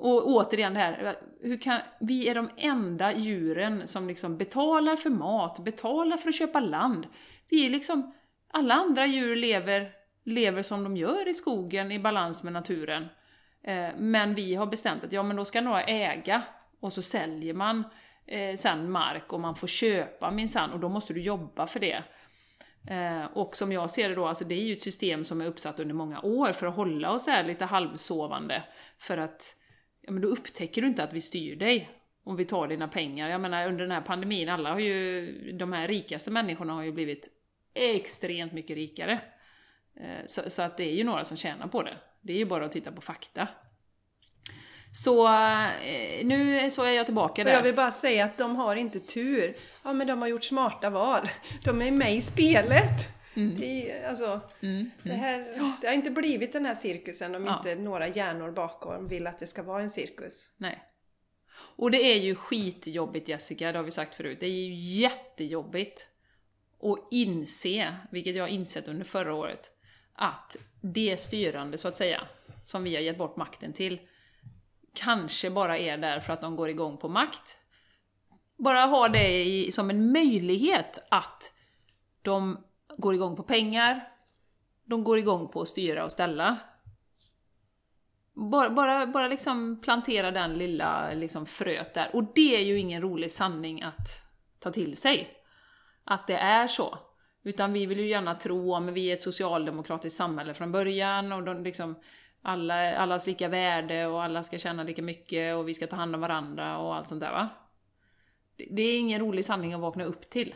[0.00, 5.10] Och återigen det här, hur kan, vi är de enda djuren som liksom betalar för
[5.10, 7.06] mat, betalar för att köpa land.
[7.50, 8.14] Vi är liksom,
[8.50, 9.90] alla andra djur lever,
[10.24, 13.06] lever som de gör i skogen i balans med naturen.
[13.64, 16.42] Eh, men vi har bestämt att ja men då ska några äga
[16.80, 17.84] och så säljer man
[18.26, 22.02] eh, sen mark och man får köpa minsann och då måste du jobba för det.
[22.88, 25.46] Eh, och som jag ser det då, alltså det är ju ett system som är
[25.46, 28.62] uppsatt under många år för att hålla oss där lite halvsovande.
[28.98, 29.56] För att,
[30.00, 31.90] ja men då upptäcker du inte att vi styr dig
[32.24, 33.28] om vi tar dina pengar.
[33.28, 36.92] Jag menar under den här pandemin, alla har ju, de här rikaste människorna har ju
[36.92, 37.28] blivit
[37.74, 39.20] extremt mycket rikare.
[40.00, 41.96] Eh, så, så, att det är ju några som tjänar på det.
[42.20, 43.48] Det är ju bara att titta på fakta.
[44.92, 47.50] Så eh, nu så är jag tillbaka där.
[47.50, 49.54] Och jag vill bara säga att de har inte tur.
[49.84, 51.28] Ja men de har gjort smarta val.
[51.64, 53.19] De är med i spelet.
[53.34, 53.56] Mm.
[53.56, 54.76] Det, alltså, mm.
[54.76, 54.90] Mm.
[55.02, 55.38] Det, här,
[55.80, 57.56] det har inte blivit den här cirkusen om ja.
[57.56, 60.54] inte några hjärnor bakom vill att det ska vara en cirkus.
[60.56, 60.82] Nej.
[61.76, 64.40] Och det är ju skitjobbigt Jessica, det har vi sagt förut.
[64.40, 66.06] Det är ju jättejobbigt
[66.82, 69.70] att inse, vilket jag har insett under förra året,
[70.12, 72.28] att det styrande så att säga,
[72.64, 74.00] som vi har gett bort makten till,
[74.94, 77.58] kanske bara är där för att de går igång på makt.
[78.56, 81.52] Bara ha det i, som en möjlighet att
[82.22, 82.64] de
[82.96, 84.08] går igång på pengar,
[84.84, 86.58] de går igång på att styra och ställa.
[88.32, 92.10] Bara, bara, bara liksom plantera den lilla liksom fröet där.
[92.12, 94.20] Och det är ju ingen rolig sanning att
[94.58, 95.28] ta till sig.
[96.04, 96.98] Att det är så.
[97.42, 101.42] Utan vi vill ju gärna tro, om vi är ett socialdemokratiskt samhälle från början och
[101.42, 101.96] de liksom
[102.42, 106.14] alla, allas lika värde och alla ska tjäna lika mycket och vi ska ta hand
[106.14, 107.48] om varandra och allt sånt där va.
[108.56, 110.54] Det, det är ingen rolig sanning att vakna upp till.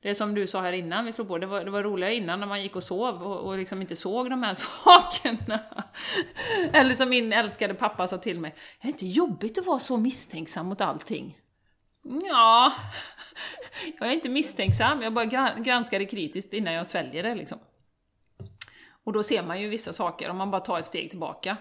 [0.00, 2.14] Det är som du sa här innan vi slog på, det var, det var roligare
[2.14, 5.60] innan när man gick och sov och, och liksom inte såg de här sakerna.
[6.72, 9.96] Eller som min älskade pappa sa till mig, är det inte jobbigt att vara så
[9.96, 11.38] misstänksam mot allting?
[12.02, 12.72] Ja,
[13.98, 15.24] jag är inte misstänksam, jag bara
[15.58, 17.58] granskar det kritiskt innan jag sväljer det liksom.
[19.04, 21.56] Och då ser man ju vissa saker om man bara tar ett steg tillbaka.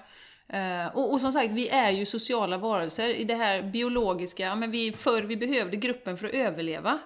[0.54, 4.72] Uh, och, och, som sagt, vi är ju sociala varelser i det här biologiska, men
[4.72, 7.00] vi, förr vi behövde gruppen för att överleva.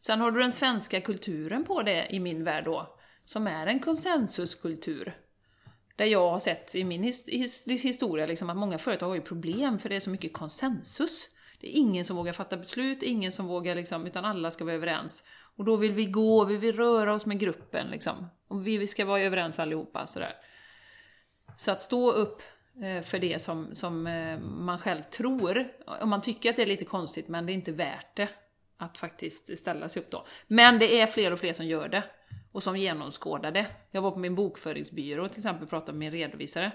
[0.00, 3.80] Sen har du den svenska kulturen på det i min värld då, som är en
[3.80, 5.16] konsensuskultur.
[5.96, 9.20] Där jag har sett i min his, his, historia liksom, att många företag har ju
[9.20, 11.28] problem för det är så mycket konsensus.
[11.60, 14.74] Det är ingen som vågar fatta beslut, ingen som vågar liksom, utan alla ska vara
[14.74, 15.24] överens.
[15.56, 18.26] Och då vill vi gå, vi vill röra oss med gruppen liksom.
[18.48, 20.06] Och vi ska vara överens allihopa.
[20.06, 20.32] Sådär.
[21.56, 22.42] Så att stå upp
[22.82, 25.68] eh, för det som, som eh, man själv tror,
[26.00, 28.28] om man tycker att det är lite konstigt men det är inte värt det
[28.80, 30.26] att faktiskt ställa sig upp då.
[30.46, 32.04] Men det är fler och fler som gör det
[32.52, 33.66] och som genomskådar det.
[33.90, 36.72] Jag var på min bokföringsbyrå till exempel och pratade med min redovisare.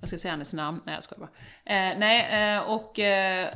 [0.00, 1.30] Jag ska säga hennes namn, nej jag skojar bara.
[1.74, 3.54] Eh, nej, eh, och eh,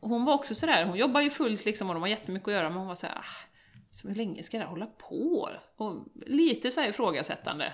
[0.00, 2.68] hon var också sådär, hon jobbar ju fullt liksom och de har jättemycket att göra
[2.68, 3.48] men hon var såhär, ah,
[3.92, 5.50] så hur länge ska det här hålla på?
[5.76, 7.72] Och lite såhär ifrågasättande.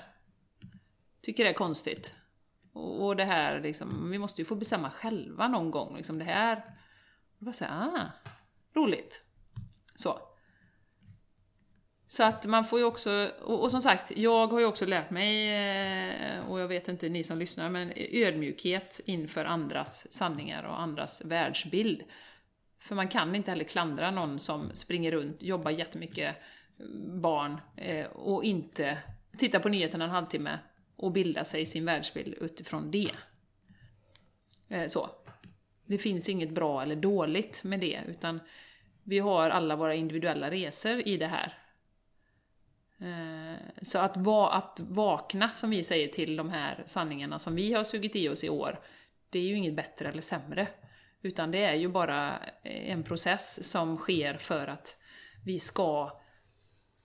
[1.23, 2.15] Tycker det är konstigt.
[2.73, 6.25] Och, och det här liksom, vi måste ju få bestämma själva någon gång liksom det
[6.25, 6.57] här.
[7.39, 8.11] Och bara såhär, ah,
[8.77, 9.23] roligt.
[9.95, 10.19] Så.
[12.09, 15.11] Så att man får ju också, och, och som sagt, jag har ju också lärt
[15.11, 20.81] mig, eh, och jag vet inte ni som lyssnar, men ödmjukhet inför andras sanningar och
[20.81, 22.03] andras världsbild.
[22.81, 26.37] För man kan inte heller klandra någon som springer runt, jobbar jättemycket,
[27.23, 28.99] barn, eh, och inte
[29.39, 30.59] tittar på nyheterna en halvtimme
[30.97, 33.11] och bildar sig sin världsbild utifrån det.
[34.69, 35.11] Eh, så.
[35.87, 38.41] Det finns inget bra eller dåligt med det, utan
[39.07, 41.59] vi har alla våra individuella resor i det här.
[42.99, 47.73] Eh, så att, va att vakna, som vi säger, till de här sanningarna som vi
[47.73, 48.81] har sugit i oss i år,
[49.31, 50.67] det är ju inget bättre eller sämre.
[51.23, 54.97] Utan det är ju bara en process som sker för att
[55.45, 56.21] vi ska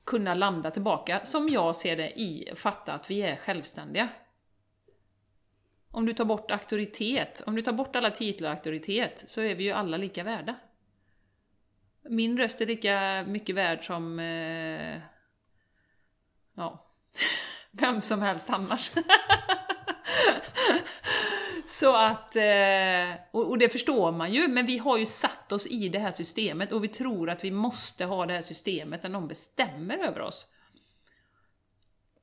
[0.03, 4.09] kunna landa tillbaka, som jag ser det, i fatta att vi är självständiga.
[5.91, 9.55] Om du tar bort auktoritet, om du tar bort alla titlar och auktoritet, så är
[9.55, 10.55] vi ju alla lika värda.
[12.09, 14.97] Min röst är lika mycket värd som eh,
[16.55, 16.79] ja,
[17.71, 18.91] vem som helst annars.
[21.67, 25.89] Så att, eh, och det förstår man ju, men vi har ju satt oss i
[25.89, 29.27] det här systemet och vi tror att vi måste ha det här systemet när någon
[29.27, 30.47] bestämmer över oss.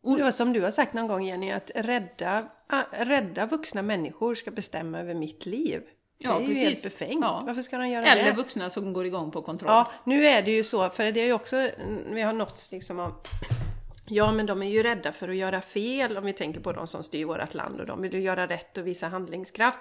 [0.02, 2.48] Och det var som du har sagt någon gång Jenny, att rädda,
[2.90, 5.82] rädda vuxna människor ska bestämma över mitt liv.
[6.18, 6.62] Ja, det är precis.
[6.62, 7.20] ju helt befängt.
[7.20, 7.42] Ja.
[7.46, 8.20] Varför ska de göra Eller det?
[8.20, 9.70] Eller vuxna som går igång på kontroll.
[9.70, 11.70] Ja, nu är det ju så, för det är ju också,
[12.10, 13.12] vi har nåtts liksom av
[14.10, 16.86] Ja, men de är ju rädda för att göra fel om vi tänker på de
[16.86, 19.78] som styr vårt land och de vill ju göra rätt och visa handlingskraft.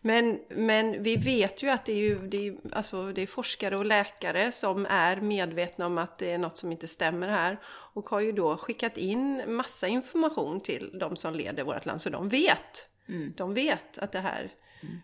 [0.00, 3.76] Men, men vi vet ju att det är, ju, det, är, alltså det är forskare
[3.76, 8.08] och läkare som är medvetna om att det är något som inte stämmer här och
[8.08, 12.28] har ju då skickat in massa information till de som leder vårt land så de
[12.28, 12.88] vet.
[13.08, 13.32] Mm.
[13.36, 15.00] De vet att det här mm.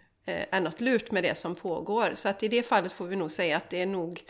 [0.51, 2.13] Är något lurt med det som pågår.
[2.15, 4.25] Så att i det fallet får vi nog säga att det är nog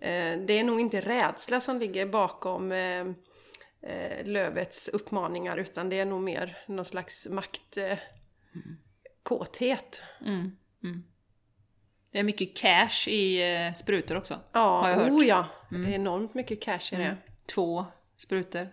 [0.00, 3.06] eh, det är nog inte rädsla som ligger bakom eh,
[3.82, 10.02] eh, Lövets uppmaningar utan det är nog mer någon slags maktkåthet.
[10.20, 10.56] Eh, mm.
[10.84, 11.04] Mm.
[12.12, 14.40] Det är mycket cash i eh, sprutor också.
[14.52, 15.10] Ja, har jag hört.
[15.10, 15.46] Oh ja.
[15.70, 15.82] Mm.
[15.82, 17.04] Det är enormt mycket cash i det.
[17.04, 17.16] Mm.
[17.46, 18.68] Två sprutor.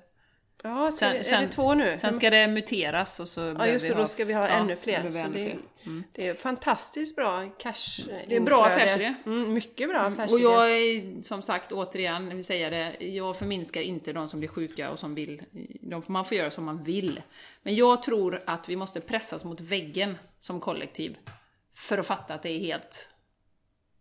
[0.64, 1.98] Ja, sen, är, sen, det två nu?
[2.00, 4.76] Sen ska det muteras och så Ja just det, då ska vi ha ja, ännu
[4.76, 5.12] fler.
[5.12, 6.04] Så det, mm.
[6.12, 9.16] det, är fantastiskt bra cash Det är bra affärsidé.
[9.26, 10.34] Mm, mycket bra affärsidé.
[10.34, 14.50] Och jag är som sagt återigen, vill säga det, jag förminskar inte de som blir
[14.50, 15.42] sjuka och som vill,
[15.82, 17.22] de, man får göra som man vill.
[17.64, 21.18] Men jag tror att vi måste pressas mot väggen som kollektiv
[21.76, 23.10] för att fatta att det är helt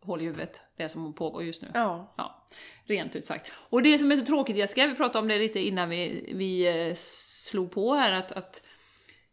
[0.00, 1.68] hål i huvudet, det som pågår just nu.
[1.74, 2.14] Ja.
[2.16, 2.46] ja.
[2.84, 3.52] Rent ut sagt.
[3.54, 6.66] Och det som är så tråkigt Jessica, vi pratade om det lite innan vi, vi
[6.88, 8.62] eh, slog på här, att, att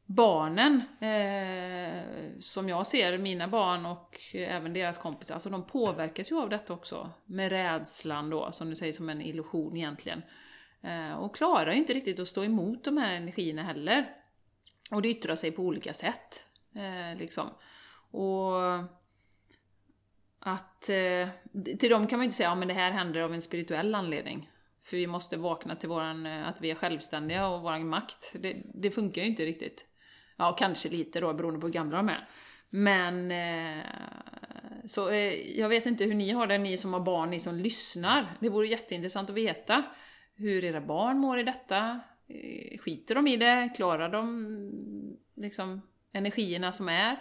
[0.05, 6.41] barnen, eh, som jag ser, mina barn och även deras kompisar, alltså de påverkas ju
[6.41, 7.11] av detta också.
[7.25, 10.21] Med rädslan då, som du säger, som en illusion egentligen.
[10.81, 14.09] Eh, och klarar ju inte riktigt att stå emot de här energierna heller.
[14.91, 16.45] Och det yttrar sig på olika sätt.
[16.75, 17.49] Eh, liksom.
[18.11, 18.53] Och
[20.39, 21.29] att eh,
[21.79, 23.95] till dem kan man ju inte säga att ja, det här händer av en spirituell
[23.95, 24.49] anledning.
[24.83, 28.35] För vi måste vakna till våran, eh, att vi är självständiga och våran makt.
[28.39, 29.85] Det, det funkar ju inte riktigt.
[30.37, 32.27] Ja, kanske lite då beroende på hur gamla de är.
[32.69, 33.85] Men eh,
[34.85, 37.55] så eh, jag vet inte hur ni har det, ni som har barn, ni som
[37.55, 38.37] lyssnar.
[38.39, 39.83] Det vore jätteintressant att veta
[40.35, 41.99] hur era barn mår i detta.
[42.27, 43.69] Eh, skiter de i det?
[43.75, 47.11] Klarar de liksom energierna som är?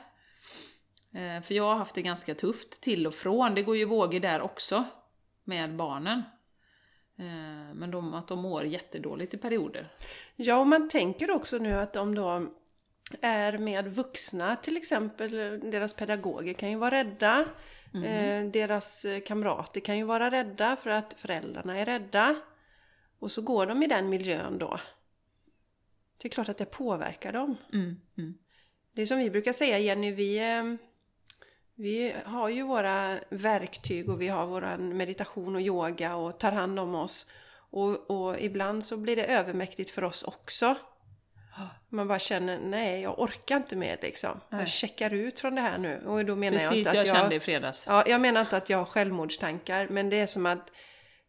[1.14, 3.54] Eh, för jag har haft det ganska tufft till och från.
[3.54, 4.85] Det går ju vågor där också
[5.44, 6.23] med barnen.
[7.19, 9.92] Eh, men de, att de mår jättedåligt i perioder.
[10.37, 12.54] Ja, och man tänker också nu att om de då
[13.21, 15.31] är med vuxna, till exempel
[15.71, 17.44] deras pedagoger kan ju vara rädda.
[17.94, 18.52] Mm.
[18.52, 22.37] Deras kamrater kan ju vara rädda för att föräldrarna är rädda.
[23.19, 24.81] Och så går de i den miljön då.
[26.19, 27.57] Det är klart att det påverkar dem.
[27.73, 28.00] Mm.
[28.19, 28.35] Mm.
[28.92, 30.40] Det är som vi brukar säga Jenny, vi
[31.75, 36.79] vi har ju våra verktyg och vi har vår meditation och yoga och tar hand
[36.79, 37.27] om oss.
[37.71, 40.77] Och, och ibland så blir det övermäktigt för oss också.
[41.88, 44.40] Man bara känner, nej jag orkar inte mer liksom.
[44.48, 44.61] Nej.
[44.61, 46.02] Jag checkar ut från det här nu.
[46.07, 47.17] Och då menar jag Precis, inte jag att jag...
[47.17, 47.85] kände i fredags.
[47.87, 50.71] Ja, jag menar inte att jag har självmordstankar, men det är som att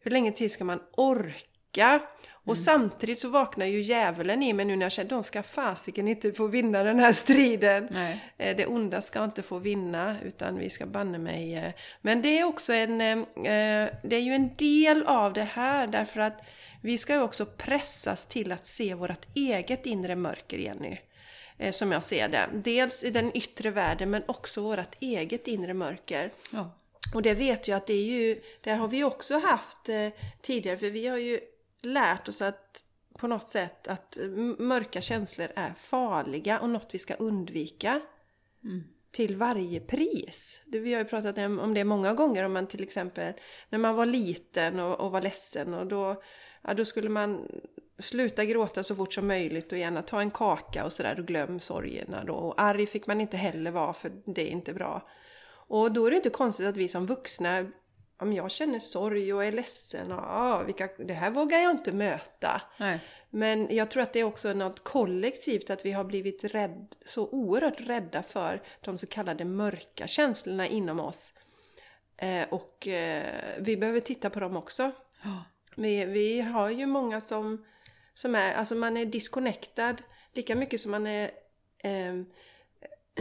[0.00, 2.00] hur länge till ska man orka?
[2.32, 2.56] Och Mm.
[2.56, 6.32] samtidigt så vaknar ju djävulen i mig nu när jag känner de ska fasiken inte
[6.32, 7.88] få vinna den här striden.
[7.90, 8.24] Nej.
[8.38, 11.54] Eh, Det onda ska inte få vinna, utan vi ska banne mig...
[11.56, 13.00] eh, Men det är också en...
[13.00, 13.16] eh,
[14.02, 16.40] Det är ju en del av det här, därför att
[16.86, 20.98] vi ska ju också pressas till att se vårt eget inre mörker, Jenny.
[21.58, 22.48] Eh, Som jag ser det.
[22.54, 26.30] Dels i den yttre världen, men också vårt eget inre mörker.
[26.50, 26.70] Ja.
[27.14, 30.08] Och det vet jag att det är ju, där har vi också haft eh,
[30.42, 31.40] tidigare, för vi har ju
[31.82, 32.82] lärt oss att
[33.18, 38.00] på något sätt att m- mörka känslor är farliga och något vi ska undvika.
[38.64, 38.84] Mm.
[39.10, 40.60] Till varje pris.
[40.66, 43.32] Det, vi har ju pratat om, om det många gånger, om man till exempel
[43.70, 46.22] när man var liten och, och var ledsen och då,
[46.66, 47.48] ja, då skulle man
[47.98, 51.60] sluta gråta så fort som möjligt och gärna ta en kaka och sådär och glöm
[51.60, 52.34] sorgerna då.
[52.34, 55.08] Och arg fick man inte heller vara för det är inte bra.
[55.68, 57.66] Och då är det inte konstigt att vi som vuxna,
[58.18, 61.92] om jag känner sorg och är ledsen, och, ah, vilka, det här vågar jag inte
[61.92, 62.62] möta.
[62.76, 63.00] Nej.
[63.30, 67.28] Men jag tror att det är också något kollektivt att vi har blivit rädd, så
[67.28, 71.32] oerhört rädda för de så kallade mörka känslorna inom oss.
[72.16, 74.92] Eh, och eh, vi behöver titta på dem också.
[75.22, 75.44] Ja.
[75.76, 77.64] Vi, vi har ju många som,
[78.14, 79.96] som är, alltså man är disconnectad
[80.32, 81.30] lika mycket som man är
[81.78, 82.22] eh,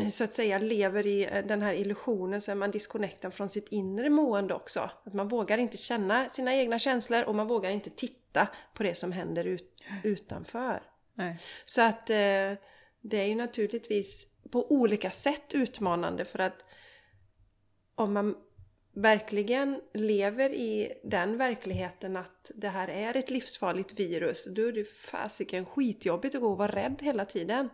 [0.10, 3.68] så att säga lever i eh, den här illusionen så är man disconnectad från sitt
[3.68, 4.89] inre mående också.
[5.03, 8.95] Att man vågar inte känna sina egna känslor och man vågar inte titta på det
[8.95, 10.84] som händer ut, utanför.
[11.14, 11.39] Nej.
[11.66, 12.53] Så att eh,
[13.01, 16.66] det är ju naturligtvis på olika sätt utmanande för att
[17.95, 18.36] om man
[18.96, 24.84] verkligen lever i den verkligheten att det här är ett livsfarligt virus, då är det
[24.84, 27.70] fasiken skitjobbigt att gå och vara rädd hela tiden.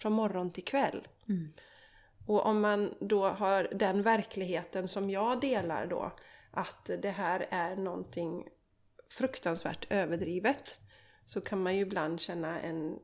[0.00, 1.08] Från morgon till kväll.
[1.28, 1.52] Mm.
[2.26, 6.12] Och om man då har den verkligheten som jag delar då,
[6.50, 8.48] att det här är någonting
[9.10, 10.78] fruktansvärt överdrivet,
[11.26, 12.98] så kan man ju ibland känna en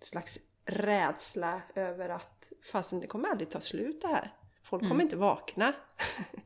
[0.00, 4.34] slags rädsla över att fasen det kommer aldrig ta slut det här.
[4.62, 5.72] Folk kommer inte vakna.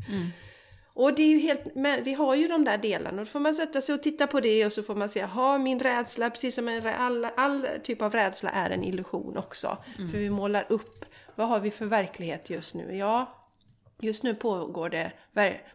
[0.08, 0.30] Mm.
[1.00, 1.62] Och det är ju helt,
[2.06, 4.40] vi har ju de där delarna och då får man sätta sig och titta på
[4.40, 8.02] det och så får man se, ha min rädsla, precis som en, all, all typ
[8.02, 9.78] av rädsla är en illusion också.
[9.96, 12.96] För vi målar upp, vad har vi för verklighet just nu?
[12.96, 13.46] Ja,
[14.00, 15.12] just nu pågår det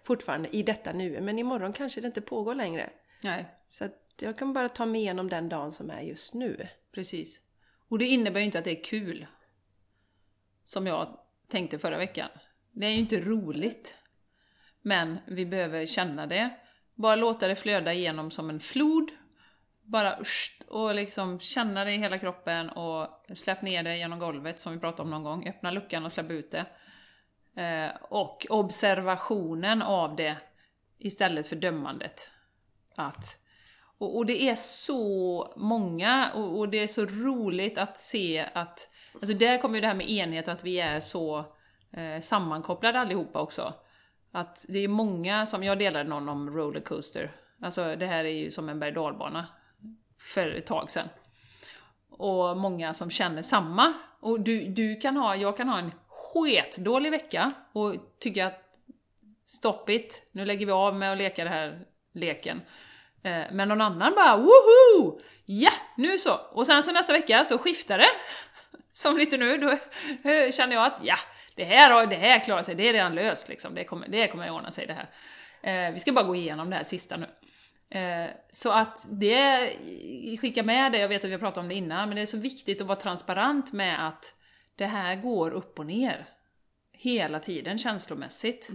[0.03, 2.89] fortfarande i detta nu, men imorgon kanske det inte pågår längre.
[3.23, 6.67] Nej, Så att jag kan bara ta mig igenom den dagen som är just nu.
[6.91, 7.41] precis.
[7.89, 9.27] Och det innebär ju inte att det är kul.
[10.63, 11.17] Som jag
[11.47, 12.29] tänkte förra veckan.
[12.71, 13.95] Det är ju inte roligt.
[14.85, 16.49] Men vi behöver känna det.
[16.95, 19.11] Bara låta det flöda igenom som en flod.
[19.83, 24.59] Bara usch, och liksom känna det i hela kroppen och släpp ner det genom golvet
[24.59, 25.47] som vi pratade om någon gång.
[25.47, 26.65] Öppna luckan och släpp ut det.
[27.61, 30.35] Eh, och observationen av det
[30.99, 32.31] istället för dömandet.
[32.95, 33.39] Att
[33.97, 38.89] och, och det är så många, och, och det är så roligt att se att...
[39.13, 41.45] Alltså där kommer ju det här med enhet och att vi är så
[41.91, 43.73] eh, sammankopplade allihopa också.
[44.35, 47.35] Att det är många som, jag delade någon om rollercoaster.
[47.61, 49.47] Alltså det här är ju som en berg dalbana
[50.19, 51.09] för ett tag sedan.
[52.09, 53.93] Och många som känner samma.
[54.19, 58.61] Och du, du kan ha, jag kan ha en sketdålig vecka och tycka att
[59.45, 62.61] stopp it, nu lägger vi av med att leka den här leken.
[63.23, 65.19] Eh, men någon annan bara woho!
[65.45, 66.33] Ja, nu så!
[66.33, 68.09] Och sen så nästa vecka så skiftar det.
[68.93, 69.69] Som lite nu, då
[70.29, 71.17] eh, känner jag att ja,
[71.55, 73.75] det här, har- det här klarar sig, det är redan löst liksom.
[73.75, 75.09] Det kommer, det kommer ordna sig det här.
[75.87, 77.25] Eh, Vi ska bara gå igenom det här sista nu.
[77.99, 79.69] Eh, Så att det,
[80.41, 82.25] skicka med det, jag vet att vi har pratat om det innan, men det är
[82.25, 84.33] så viktigt att vara transparent med att
[84.75, 86.25] det här går upp och ner.
[86.97, 88.69] Hela tiden känslomässigt.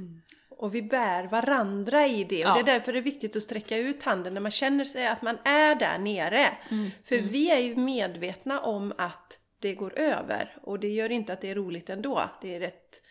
[0.51, 2.45] Och vi bär varandra i det.
[2.45, 2.55] Och Ja.
[2.55, 5.23] det är därför det är viktigt att sträcka ut handen när man känner sig att
[5.23, 6.47] man är där nere.
[6.71, 6.91] Mm.
[7.05, 10.57] För vi är ju medvetna om att det går över.
[10.63, 12.23] Och det gör inte att det är roligt ändå.
[12.43, 13.03] Det är rätt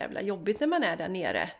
[0.00, 1.50] jävla jobbigt när man är där nere.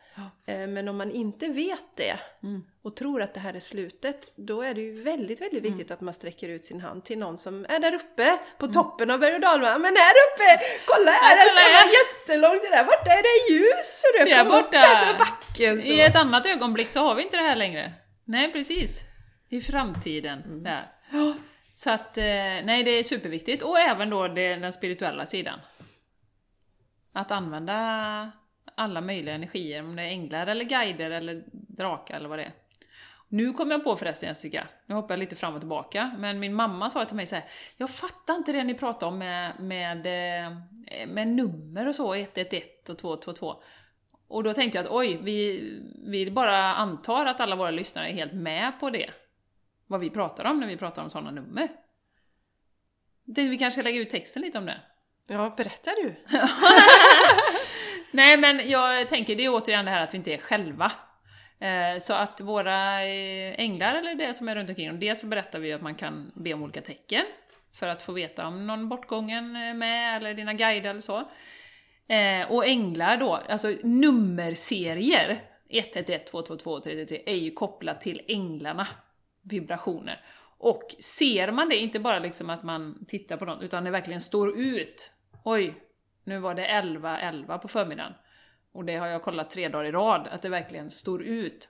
[0.46, 2.64] Eh, Men om man inte vet det Mm.
[2.82, 6.00] och tror att det här är slutet, då är det ju väldigt, väldigt viktigt att
[6.00, 9.34] man sträcker ut sin hand till någon som är där uppe på toppen av berg
[9.34, 9.82] och dalbanan.
[9.82, 10.64] Men här uppe!
[10.86, 11.36] Kolla här!
[11.36, 11.84] Ja, kolla Det här.
[11.84, 12.62] var jättelångt!
[12.70, 14.02] Där borta är det ljus!
[14.18, 14.80] Där kom upp borta.
[15.06, 15.80] för backen!
[15.82, 15.88] Så.
[15.92, 17.92] I ett annat ögonblick så har vi inte det här längre.
[18.24, 19.00] Nej, precis.
[19.48, 20.42] I framtiden.
[20.42, 20.62] Mm.
[20.62, 20.92] Där.
[21.12, 21.34] Ja.
[21.74, 22.24] Så att, eh,
[22.64, 23.62] nej det är superviktigt.
[23.62, 25.60] Och även då det, den spirituella sidan.
[27.12, 28.32] Att använda
[28.74, 32.52] alla möjliga energier, om det är änglar eller guider eller drakar eller vad det är.
[33.28, 36.54] Nu kom jag på förresten Jessica, nu hoppar jag lite fram och tillbaka, men min
[36.54, 37.44] mamma sa till mig så här,
[37.76, 40.52] Jag fattar inte det ni pratar om med, med, eh,
[41.06, 43.54] med nummer och så, 111 och 222.
[44.28, 45.70] Och då tänkte jag att oj, vi,
[46.06, 49.10] vi bara antar att alla våra lyssnare är helt med på det.
[49.86, 51.68] Vad vi pratar om när vi pratar om sådana nummer.
[53.24, 54.80] Det, vi kanske ska lägga ut texten lite om det.
[55.26, 56.14] Ja, berättar du?
[58.10, 60.92] Nej men jag tänker, det är återigen det här att vi inte är själva.
[61.58, 65.26] Eh, Så att våra eh, änglar, eller det som är runt omkring dem, dels så
[65.26, 67.24] berättar vi att man kan be om olika tecken
[67.72, 71.18] för att få veta om någon bortgången är med, eller dina guider eller så.
[72.08, 78.86] Eh, Och änglar då, alltså nummerserier, 111, 222, 333, är ju kopplat till änglarna,
[79.44, 80.24] vibrationer.
[80.58, 84.20] Och ser man det, inte bara liksom att man tittar på något, utan det verkligen
[84.20, 85.10] står ut.
[85.44, 85.74] Oj,
[86.24, 88.12] nu var det 11, 11 på förmiddagen.
[88.72, 91.68] Och det har jag kollat tre dagar i rad, att det verkligen står ut.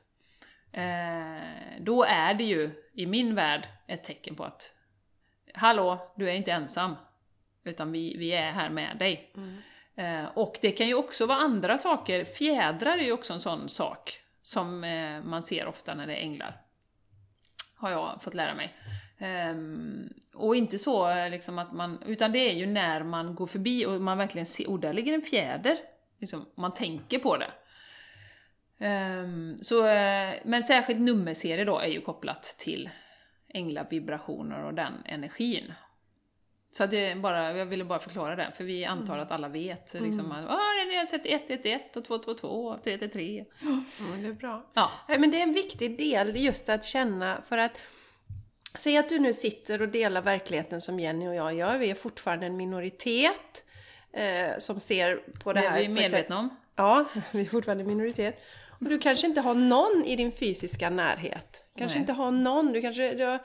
[0.73, 4.73] Eh, då är det ju, i min värld, ett tecken på att
[5.55, 6.97] Hallå, du är inte ensam.
[7.65, 9.33] Utan vi, vi är här med dig.
[9.97, 13.69] Eh, och det kan ju också vara andra saker, fjädrar är ju också en sån
[13.69, 16.64] sak som eh, man ser ofta när det är änglar.
[17.85, 18.75] Har jag fått lära mig.
[19.51, 23.47] Um, och inte så eh, liksom att man, utan det är ju när man går
[23.47, 25.77] förbi och man verkligen ser, oh där ligger en fjäder.
[26.21, 27.51] Liksom, man tänker på det.
[28.87, 32.91] Um, så, eh, men särskilt nummerserie då är ju kopplat till
[33.49, 35.73] änglavibrationer och den energin.
[36.77, 39.95] Så att det bara, jag ville bara förklara det, för vi antar att alla vet.
[39.95, 43.45] Liksom, att, Åh, jag har sett 111 och 222 och 333.
[43.61, 43.83] Ja,
[44.21, 44.71] det är bra.
[44.75, 44.91] Ja.
[45.09, 47.81] Men det är en viktig del just att känna för att
[48.79, 51.79] Säg att du nu sitter och delar verkligheten som Jenny och jag gör.
[51.79, 53.65] Vi är fortfarande en minoritet
[54.13, 55.79] eh, som ser på det Det här.
[55.79, 56.57] är vi medvetna om.
[56.77, 58.43] Ja, vi är fortfarande en minoritet.
[58.81, 61.65] Och du kanske inte har någon i din fysiska närhet.
[61.79, 62.03] Kanske Nej.
[62.03, 62.73] inte har någon.
[62.73, 63.41] Du kanske, du har,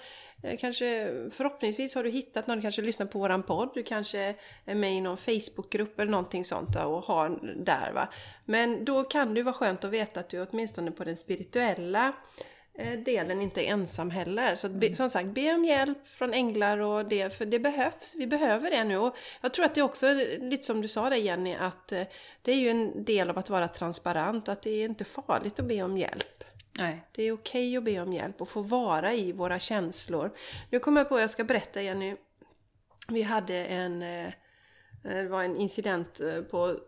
[0.60, 3.72] kanske, förhoppningsvis har du hittat någon, du kanske lyssnar på våran podd.
[3.74, 4.36] Du kanske
[4.66, 8.08] är med i någon Facebookgrupp eller någonting sånt och har där va.
[8.46, 12.14] Men då kan det vara skönt att veta att du åtminstone på den spirituella
[12.74, 14.56] eh, delen inte är ensam heller.
[14.56, 18.16] Så be, som sagt, be om hjälp från änglar och det, för det behövs.
[18.18, 18.98] Vi behöver det nu.
[18.98, 22.04] Och jag tror att det också lite som du sa där Jenny, att eh,
[22.42, 25.66] det är ju en del av att vara transparent, att det är inte farligt att
[25.66, 26.39] be om hjälp.
[26.78, 27.08] Nej.
[27.12, 30.32] Det är okej att be om hjälp och få vara i våra känslor.
[30.70, 32.16] Nu kommer jag på, jag ska berätta Jenny.
[33.08, 34.34] Vi hade en, eh, eh,
[35.04, 36.80] det var en incident eh, på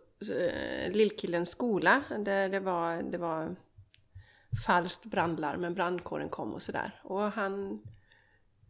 [0.89, 3.55] lillkillens skola där det var, det var
[4.65, 7.01] falskt brandlarm, men brandkåren kom och sådär.
[7.03, 7.81] Och han,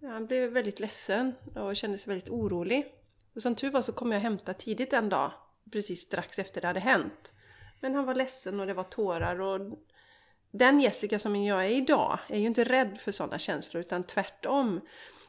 [0.02, 2.96] han blev väldigt ledsen och kände sig väldigt orolig.
[3.36, 5.32] Och som tur var så kom jag hämta tidigt en dag,
[5.72, 7.34] precis strax efter det hade hänt.
[7.80, 9.60] Men han var ledsen och det var tårar och
[10.52, 14.82] den Jessica som jag är idag är ju inte rädd för sådana känslor utan tvärtom.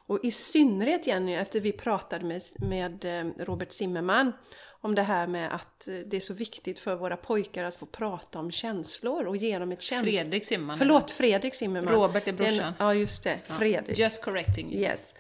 [0.07, 4.33] Och i synnerhet Jenny, efter vi pratade med, med eh, Robert Zimmerman
[4.81, 7.87] om det här med att eh, det är så viktigt för våra pojkar att få
[7.87, 10.11] prata om känslor och ge dem ett känsla...
[10.13, 10.79] Fredrik Simman.
[10.79, 11.95] Förlåt, Fredrik Zimmerman.
[11.95, 12.57] Robert är brorsan.
[12.57, 13.39] Den- Ja, just det.
[13.45, 13.99] Fredrik.
[13.99, 14.83] Just correcting you.
[14.83, 15.15] Yes.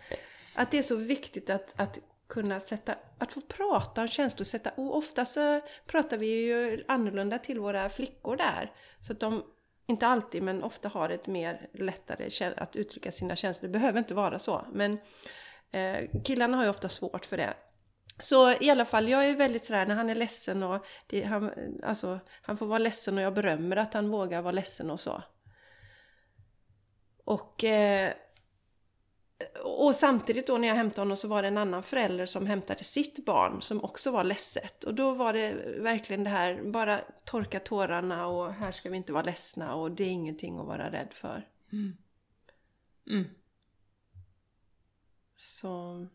[0.55, 1.99] Att det är så viktigt att, att
[2.29, 4.45] kunna sätta, att få prata om känslor.
[4.45, 8.73] Sätta, och ofta så pratar vi ju annorlunda till våra flickor där.
[9.01, 9.43] Så att de,
[9.93, 13.69] inte alltid, men ofta har ett mer lättare att uttrycka sina känslor.
[13.69, 14.67] Det behöver inte vara så.
[14.73, 14.99] Men
[15.73, 17.55] eh, killarna har ju ofta svårt för det.
[18.21, 21.53] Så i alla fall, jag är väldigt sådär när han är ledsen och det, han,
[21.83, 25.23] alltså, han får vara ledsen och jag berömmer att han vågar vara ledsen och så.
[27.25, 28.13] Och, eh,
[29.65, 32.85] och samtidigt då när jag hämtade honom så var det en annan förälder som hämtade
[32.85, 34.85] sitt barn som också var ledset.
[34.85, 39.13] Och då var det verkligen det här, bara torka tårarna och här ska vi inte
[39.13, 41.47] vara ledsna och det är ingenting att vara rädd för.
[41.73, 43.25] Mm.
[45.37, 46.07] Så...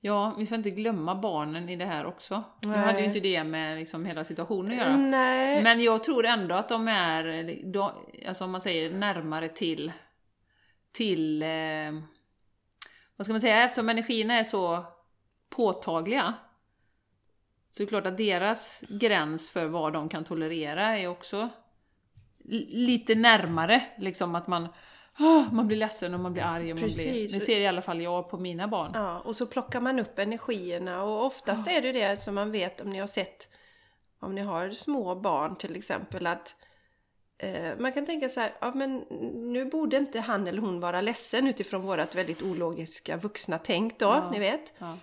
[0.00, 2.44] Ja, vi får inte glömma barnen i det här också.
[2.62, 4.96] Nu hade ju inte det med liksom hela situationen att göra.
[4.96, 5.62] Nej.
[5.62, 7.90] Men jag tror ändå att de är, de,
[8.28, 9.92] alltså om man säger närmare till,
[10.92, 11.92] till, eh,
[13.16, 14.84] vad ska man säga, eftersom energierna är så
[15.48, 16.34] påtagliga,
[17.70, 21.48] så är det klart att deras gräns för vad de kan tolerera är också
[22.38, 24.68] li- lite närmare, liksom att man,
[25.18, 27.82] åh, man blir ledsen och man blir arg och man blir, det ser i alla
[27.82, 28.90] fall jag på mina barn.
[28.94, 32.80] Ja, och så plockar man upp energierna och oftast är det det som man vet
[32.80, 33.48] om ni har sett
[34.20, 36.56] om ni har små barn till exempel att
[37.78, 38.98] man kan tänka så här, ja men
[39.52, 44.06] nu borde inte han eller hon vara ledsen utifrån vårat väldigt ologiska vuxna tänk då,
[44.06, 44.30] Ja.
[44.30, 44.72] ni vet.
[44.78, 44.96] Ja.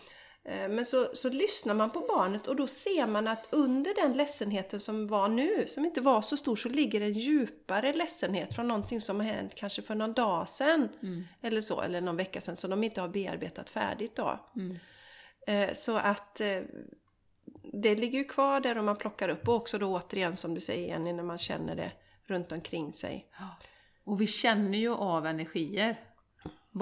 [0.43, 4.13] Eh, Men så, så lyssnar man på barnet och då ser man att under den
[4.17, 8.67] ledsenheten som var nu, som inte var så stor, så ligger en djupare ledsenhet från
[8.67, 10.89] någonting som har hänt kanske för någon dag sedan.
[11.41, 14.39] Eller så, eller någon vecka sedan, som de inte har bearbetat färdigt då.
[15.47, 16.61] Eh, Så att eh,
[17.73, 20.61] det ligger ju kvar där och man plockar upp och också då återigen som du
[20.61, 21.91] säger Jenny, när man känner det
[22.27, 23.27] runt omkring sig.
[24.03, 25.99] Och vi känner ju av energier.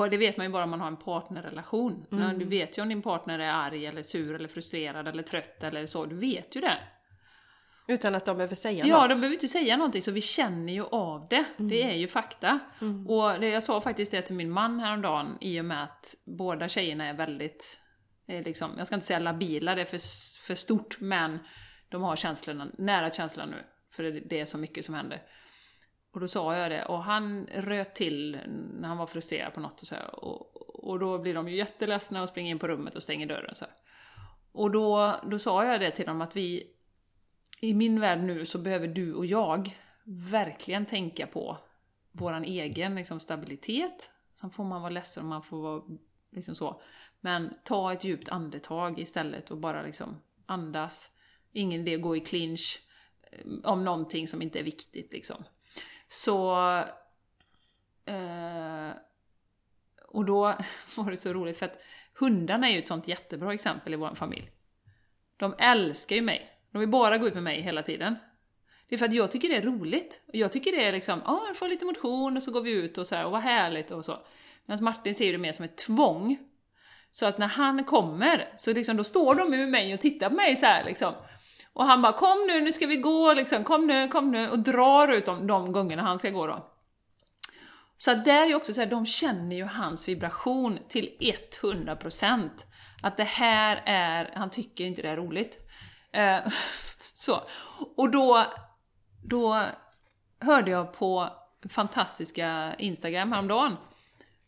[0.09, 2.05] Det vet man ju bara om man har en partnerrelation.
[2.11, 2.39] Mm.
[2.39, 5.87] Du vet ju om din partner är arg, eller sur, eller frustrerad, eller trött eller
[5.87, 6.05] så.
[6.05, 6.77] Du vet ju det.
[7.87, 9.09] Utan att de behöver säga Ja, något.
[9.09, 11.45] de behöver inte säga någonting, så vi känner ju av det.
[11.57, 12.59] Det är ju fakta.
[13.07, 16.69] Och det, jag sa faktiskt det till min man häromdagen, i och med att båda
[16.69, 17.79] tjejerna är väldigt,
[18.27, 19.99] eh, liksom, jag ska inte säga labila, det är för,
[20.47, 21.39] för stort, men
[21.89, 23.63] de har känslorna, nära känslorna nu.
[23.93, 25.23] För det, är så mycket som händer.
[26.11, 28.39] Och då sa jag det, och han röt till
[28.79, 31.55] när han var frustrerad på något och så här, och, och då blir de ju
[31.55, 33.73] jätteledsna och springer in på rummet och stänger dörren så här.
[34.51, 36.71] Och då, då sa jag det till dem att vi,
[37.61, 41.57] i min värld nu så behöver du och jag verkligen tänka på
[42.11, 44.09] våran egen liksom, stabilitet.
[44.39, 45.81] Sen får man vara ledsen och man får vara
[46.31, 46.81] liksom så.
[47.21, 51.11] Men ta ett djupt andetag istället och bara liksom andas.
[51.51, 52.81] Ingen idé att gå i clinch
[53.63, 55.43] om någonting som inte är viktigt liksom.
[56.07, 56.67] Så...
[58.05, 58.89] Eh,
[60.07, 60.41] och då
[60.95, 61.81] var det så roligt för att
[62.13, 64.51] hundarna är ju ett sånt jättebra exempel i vår familj.
[65.37, 66.49] De älskar ju mig.
[66.71, 68.15] De vill bara gå ut med mig hela tiden.
[68.87, 70.21] Det är för att jag tycker det är roligt.
[70.33, 72.97] Jag tycker det är liksom, ja, ah, får lite motion och så går vi ut
[72.97, 74.25] och så här, och vad härligt och så.
[74.65, 76.37] Medan Martin ser det mer som ett tvång.
[77.11, 80.35] Så att när han kommer, så liksom, då står de med mig och tittar på
[80.35, 81.13] mig så här liksom.
[81.73, 84.59] Och han bara 'Kom nu, nu ska vi gå' liksom, 'Kom nu, kom nu' och
[84.59, 86.69] drar ut dem de gångerna han ska gå då.
[87.97, 92.49] Så att där är ju också så här, de känner ju hans vibration till 100%.
[93.03, 95.57] Att det här är, han tycker inte det är roligt.
[96.11, 96.39] Eh,
[96.99, 97.41] så.
[97.97, 98.45] Och då,
[99.23, 99.61] då
[100.39, 101.29] hörde jag på
[101.69, 103.77] fantastiska Instagram häromdagen,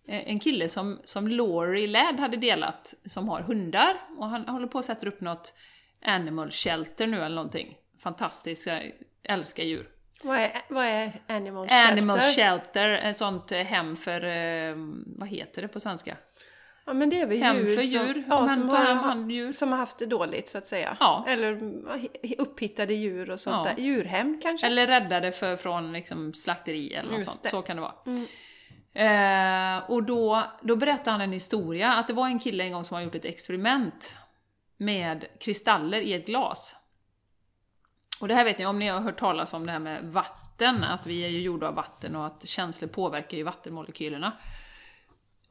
[0.07, 4.67] eh, en kille som, som Laurie Ladd hade delat, som har hundar, och han håller
[4.67, 5.53] på att sätta upp något
[6.06, 7.78] animal shelter nu eller någonting.
[8.03, 8.91] Fantastiskt, jag
[9.24, 9.89] älskar djur.
[10.24, 11.91] Vad, är, vad är animal shelter?
[11.91, 14.76] Animal shelter, ett sånt eh, hem för, eh,
[15.06, 16.18] vad heter det på svenska?
[16.88, 18.93] Ja men det är väl Hem djur för som, djur, ja, om som, man tar
[18.95, 19.51] har, djur.
[19.51, 20.97] som har haft det dåligt så att säga.
[20.99, 21.26] Ja.
[21.28, 21.62] Eller
[22.38, 23.74] upphittade djur och sånt Ja.
[23.76, 23.84] där.
[23.84, 24.68] Djurhem kanske?
[24.68, 27.43] Eller räddade för, från liksom, slakteri eller något Just sånt.
[27.43, 27.49] det.
[27.49, 27.93] Så kan det vara.
[28.06, 28.26] Mm.
[28.93, 32.84] Eh, och då, då berättade han en historia, att det var en kille en gång
[32.84, 34.16] som har gjort ett experiment
[34.78, 36.76] med kristaller i ett glas.
[38.19, 40.84] Och det här vet ni, om ni har hört talas om det här med vatten,
[40.84, 44.32] att vi är ju gjorda av vatten och att känslor påverkar ju vattenmolekylerna.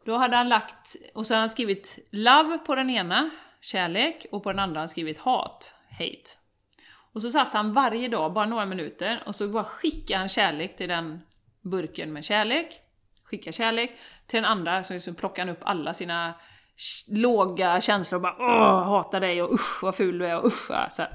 [0.05, 4.43] Då hade han lagt, och så hade han skrivit love på den ena, kärlek, och
[4.43, 6.31] på den andra hade han skrivit hat, hate.
[7.12, 10.77] Och så satt han varje dag, bara några minuter, och så bara skickade han kärlek
[10.77, 11.20] till den
[11.61, 12.81] burken med kärlek,
[13.25, 13.91] skicka kärlek,
[14.27, 16.35] till den andra så liksom plockade han upp alla sina
[17.09, 20.66] låga känslor och bara åh, hatar dig och usch vad ful du är och usch
[20.91, 21.11] så här.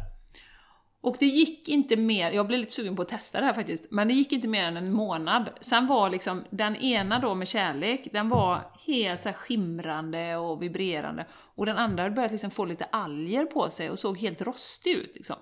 [1.02, 3.92] Och det gick inte mer, jag blev lite sugen på att testa det här faktiskt,
[3.92, 5.50] men det gick inte mer än en månad.
[5.62, 10.62] Sen var liksom den ena då med kärlek, den var helt så här skimrande och
[10.62, 11.26] vibrerande.
[11.32, 14.92] Och den andra hade börjat liksom få lite alger på sig och såg helt rostig
[14.92, 15.36] ut liksom.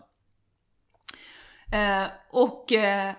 [1.73, 3.13] Eh, och eh,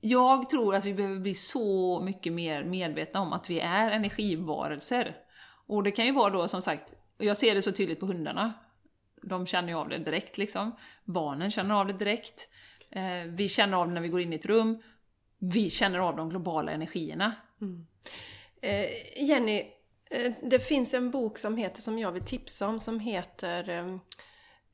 [0.00, 5.16] jag tror att vi behöver bli så mycket mer medvetna om att vi är energivarelser.
[5.66, 8.06] Och det kan ju vara då som sagt, och jag ser det så tydligt på
[8.06, 8.52] hundarna,
[9.22, 10.76] de känner ju av det direkt liksom.
[11.04, 12.48] Barnen känner av det direkt.
[12.90, 14.82] Eh, vi känner av det när vi går in i ett rum.
[15.38, 17.32] Vi känner av de globala energierna.
[17.60, 17.86] Mm.
[18.62, 19.64] Eh, Jenny,
[20.10, 24.00] eh, det finns en bok som heter, som jag vill tipsa om, som heter ehm,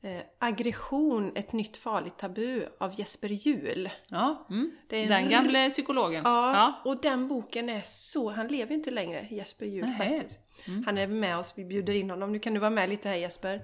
[0.05, 3.89] eh, Aggression, ett nytt farligt tabu av Jesper Juhl.
[4.07, 4.71] Ja, mm.
[4.89, 6.21] Är en- Den gamle psykologen.
[6.25, 8.31] Ja, och den boken är så...
[8.31, 10.39] Han lever inte längre, Jesper Juhl faktiskt.
[10.85, 12.31] Han är med oss, vi bjuder in honom.
[12.31, 13.55] Nu kan du vara med lite här Jesper.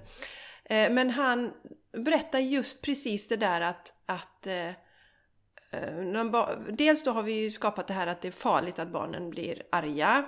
[0.64, 1.52] Eh, Men han
[1.92, 3.92] berättar just precis det där att...
[4.06, 4.70] att eh,
[6.68, 9.62] dels då har vi ju skapat det här att det är farligt att barnen blir
[9.72, 10.24] arga.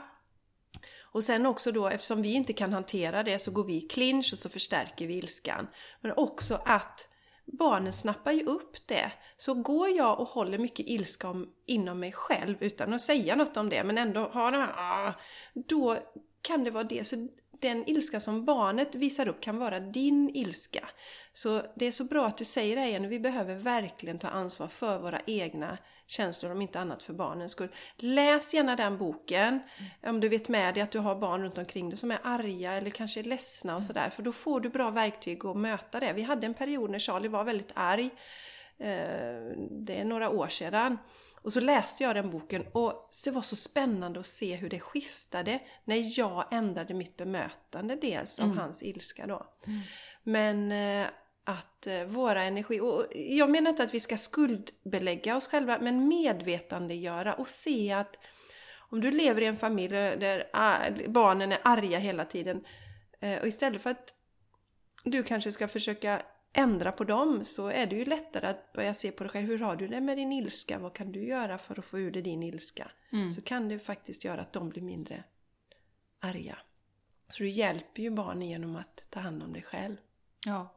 [1.15, 4.33] Och sen också då, eftersom vi inte kan hantera det så går vi i clinch
[4.33, 5.67] och så förstärker vi ilskan.
[6.01, 7.09] Men också att
[7.45, 9.12] barnen snappar ju upp det.
[9.39, 13.57] Så går jag och håller mycket ilska om, inom mig själv utan att säga något
[13.57, 15.12] om det men ändå har de här ah",
[15.55, 15.99] då
[16.43, 17.07] kan det vara det.
[17.07, 17.29] Så
[17.61, 20.89] den ilska som barnet visar upp kan vara din ilska.
[21.35, 24.29] Så det är så bra att du säger det här igen, vi behöver verkligen ta
[24.29, 27.68] ansvar för våra egna känslor, om inte annat för barnens skull.
[27.96, 30.14] Läs gärna den boken, mm.
[30.14, 32.72] om du vet med dig att du har barn runt omkring dig som är arga
[32.72, 33.86] eller kanske är ledsna och mm.
[33.86, 36.12] sådär, för då får du bra verktyg att möta det.
[36.12, 38.11] Vi hade en period när Charlie var väldigt arg,
[38.78, 40.98] eh, det är några år sedan.
[41.44, 44.80] Och så läste jag den boken och det var så spännande att se hur det
[44.80, 48.59] skiftade när jag ändrade mitt bemötande dels av mm.
[48.59, 49.46] hans ilska då.
[49.66, 49.80] Mm.
[50.22, 51.07] Men eh,
[51.45, 56.09] att eh, våra energi, och jag menar inte att vi ska skuldbelägga oss själva men
[56.09, 58.18] medvetandegöra och se att
[58.76, 60.76] om du lever i en familj där ah,
[61.09, 62.64] barnen är arga hela tiden
[63.20, 64.14] eh, och istället för att
[65.05, 66.22] du kanske ska försöka
[66.53, 69.47] ändra på dem så är det ju lättare att börja se på dig själv.
[69.47, 70.78] Hur har du det med din ilska?
[70.78, 72.90] Vad kan du göra för att få ur dig din ilska?
[73.12, 73.32] Mm.
[73.32, 75.24] Så kan det faktiskt göra att de blir mindre
[76.20, 76.59] arga.
[77.30, 79.97] Så du hjälper ju barnen genom att ta hand om dig själv.
[80.47, 80.74] Ja.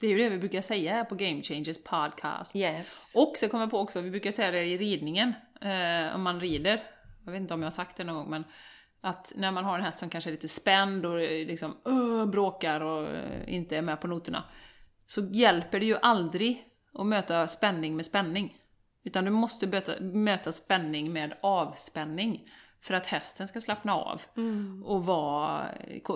[0.00, 2.56] Det är ju det vi brukar säga här på Game Changers podcast.
[2.56, 3.12] Yes.
[3.14, 6.40] Och så kommer jag på också, vi brukar säga det i ridningen, eh, om man
[6.40, 6.82] rider.
[7.24, 8.44] Jag vet inte om jag har sagt det någon gång, men
[9.00, 12.80] att när man har en häst som kanske är lite spänd och liksom uh, bråkar
[12.80, 14.44] och uh, inte är med på noterna,
[15.06, 16.64] så hjälper det ju aldrig
[16.94, 18.58] att möta spänning med spänning.
[19.02, 24.84] Utan du måste möta, möta spänning med avspänning för att hästen ska slappna av mm.
[24.84, 25.68] och vara,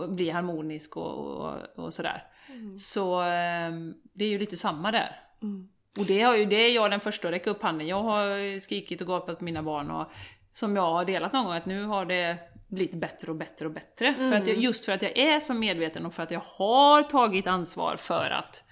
[0.09, 2.25] bli harmonisk och, och, och sådär.
[2.49, 2.79] Mm.
[2.79, 5.21] Så ehm, det är ju lite samma där.
[5.43, 5.69] Mm.
[5.99, 7.87] Och det, har ju, det är jag den första att räcka upp handen.
[7.87, 10.13] Jag har skrikit och gapat på mina barn och
[10.53, 12.39] som jag har delat någon gång att nu har det
[12.69, 14.09] blivit bättre och bättre och bättre.
[14.09, 14.31] Mm.
[14.31, 14.65] För att jag, mm.
[14.65, 18.31] just för att jag är så medveten och för att jag har tagit ansvar för
[18.31, 18.65] att,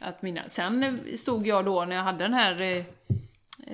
[0.00, 0.48] att mina...
[0.48, 2.84] Sen stod jag då när jag hade den här eh,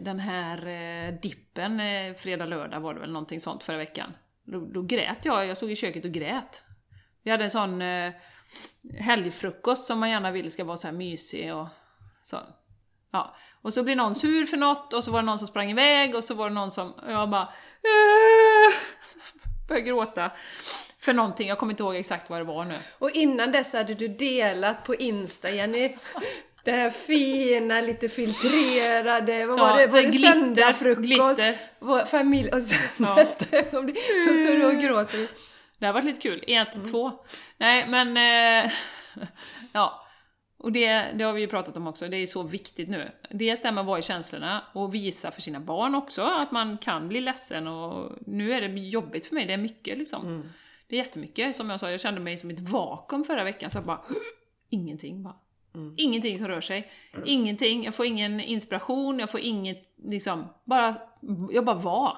[0.00, 4.12] den här eh, dippen, eh, fredag, lördag var det väl någonting sånt förra veckan.
[4.44, 6.62] Då, då grät jag, jag stod i köket och grät.
[7.22, 7.82] Vi hade en sån
[8.98, 11.68] helgfrukost som man gärna vill ska vara så här mysig och
[12.22, 12.36] så.
[13.12, 13.36] Ja.
[13.62, 16.14] Och så blir någon sur för något och så var det någon som sprang iväg
[16.14, 18.74] och så var det någon som, jag bara äh,
[19.68, 20.30] började gråta
[20.98, 22.78] för någonting, jag kommer inte ihåg exakt vad det var nu.
[22.98, 25.96] Och innan dess hade du delat på Insta Jenny,
[26.64, 29.86] det här fina, lite filtrerade, vad var det?
[29.86, 31.06] Var det söndagsfrukost?
[31.06, 32.06] Glitter.
[32.06, 33.14] Familj, och sen ja.
[33.14, 35.28] nästa ögonblick så står du och gråter.
[35.80, 36.44] Det har varit lite kul.
[36.46, 36.84] 1 mm.
[36.90, 37.12] 2.
[37.58, 38.72] Nej men, eh,
[39.72, 40.06] ja.
[40.56, 43.10] Och det, det har vi ju pratat om också, det är så viktigt nu.
[43.30, 46.78] Dels det med att vara i känslorna och visa för sina barn också att man
[46.78, 50.26] kan bli ledsen och nu är det jobbigt för mig, det är mycket liksom.
[50.26, 50.48] Mm.
[50.86, 53.78] Det är jättemycket, som jag sa, jag kände mig som ett vakuum förra veckan, så
[53.78, 54.00] jag bara
[54.70, 55.36] ingenting bara.
[55.74, 55.94] Mm.
[55.96, 56.90] Ingenting som rör sig.
[57.12, 57.24] Mm.
[57.26, 60.94] Ingenting, jag får ingen inspiration, jag får inget, liksom, bara,
[61.52, 62.16] jag bara var.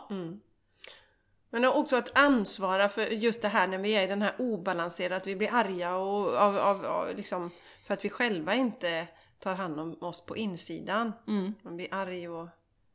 [1.52, 5.16] Men också att ansvara för just det här när vi är i den här obalanserade,
[5.16, 7.50] att vi blir arga och av, av, av liksom,
[7.86, 9.06] för att vi själva inte
[9.38, 11.12] tar hand om oss på insidan.
[11.28, 11.54] Mm.
[11.62, 12.48] Man blir arg och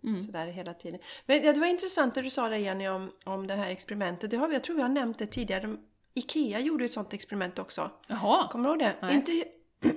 [0.04, 0.22] mm.
[0.22, 1.00] sådär hela tiden.
[1.26, 4.32] Men det var intressant det du sa där Jenny om, om det här experimentet.
[4.32, 5.78] Det har vi, jag tror vi har nämnt det tidigare.
[6.14, 7.92] IKEA gjorde ett sånt experiment också.
[8.08, 8.48] Jaha.
[8.48, 9.14] Kommer du ihåg det?
[9.14, 9.44] Inte,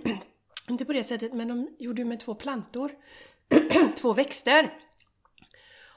[0.68, 2.92] inte på det sättet, men de gjorde med två plantor.
[3.96, 4.78] två växter.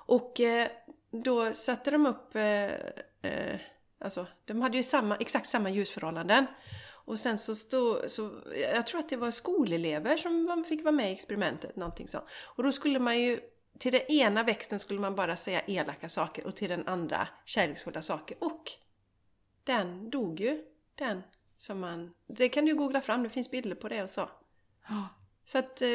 [0.06, 0.68] Och eh,
[1.14, 2.74] då satte de upp, eh,
[3.32, 3.60] eh,
[4.00, 6.46] alltså de hade ju samma, exakt samma ljusförhållanden.
[7.06, 8.32] Och sen så stod, så,
[8.74, 12.22] jag tror att det var skolelever som fick vara med i experimentet, någonting så.
[12.44, 13.40] Och då skulle man ju,
[13.80, 18.02] till den ena växten skulle man bara säga elaka saker och till den andra kärleksfulla
[18.02, 18.38] saker.
[18.44, 18.72] Och
[19.64, 20.64] den dog ju,
[20.96, 21.24] den
[21.58, 24.30] som man, det kan du googla fram, det finns bilder på det och så.
[25.46, 25.88] Så att eh,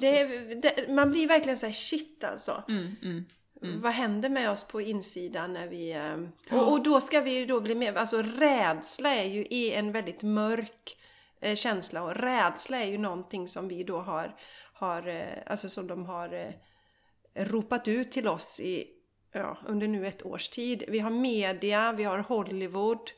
[0.00, 2.62] det, det, man blir verkligen såhär shit alltså.
[2.68, 3.24] Mm, mm.
[3.62, 3.80] Mm.
[3.80, 5.92] Vad händer med oss på insidan när vi...
[5.92, 7.96] Eh, och, och, då ska vi då bli med...
[7.96, 10.96] Alltså rädsla är ju en väldigt mörk
[11.40, 14.36] eh, känsla och rädsla är ju någonting som vi då har...
[14.72, 18.86] har eh, alltså som de har eh, ropat ut till oss i,
[19.32, 20.84] ja, under nu ett års tid.
[20.88, 23.10] Vi har media, vi har Hollywood.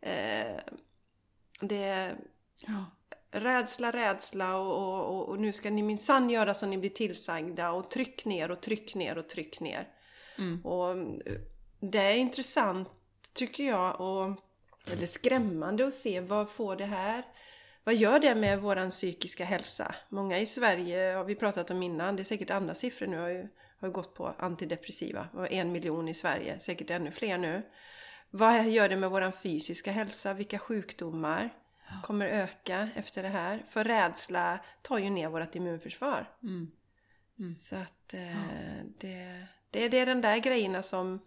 [0.00, 0.60] Eh,
[1.60, 2.16] det...
[2.60, 2.95] Ja
[3.40, 7.90] rädsla, rädsla och, och, och nu ska ni minsann göra som ni blir tillsagda och
[7.90, 9.88] tryck ner och tryck ner och tryck ner.
[10.38, 10.66] Mm.
[10.66, 11.40] Och eh,
[11.80, 12.88] det är intressant
[13.32, 14.42] tycker jag och
[14.92, 17.24] eller skrämmande att se vad får det här
[17.86, 19.94] vad gör det med våran psykiska hälsa?
[20.08, 23.28] Många i Sverige har vi pratat om innan, det är säkert andra siffror nu, har
[23.28, 25.28] ju, har gått på antidepressiva.
[25.32, 27.62] Det var en miljon i Sverige, säkert ännu fler nu.
[28.30, 30.34] Vad gör det med våran fysiska hälsa?
[30.34, 31.54] Vilka sjukdomar?
[32.02, 33.62] Kommer öka efter det här.
[33.66, 36.30] För rädsla tar ju ner vårt immunförsvar.
[36.42, 36.70] Mm.
[37.38, 37.54] Mm.
[37.54, 38.38] Så att eh, ja.
[38.98, 41.20] det, det, det är den där grejerna som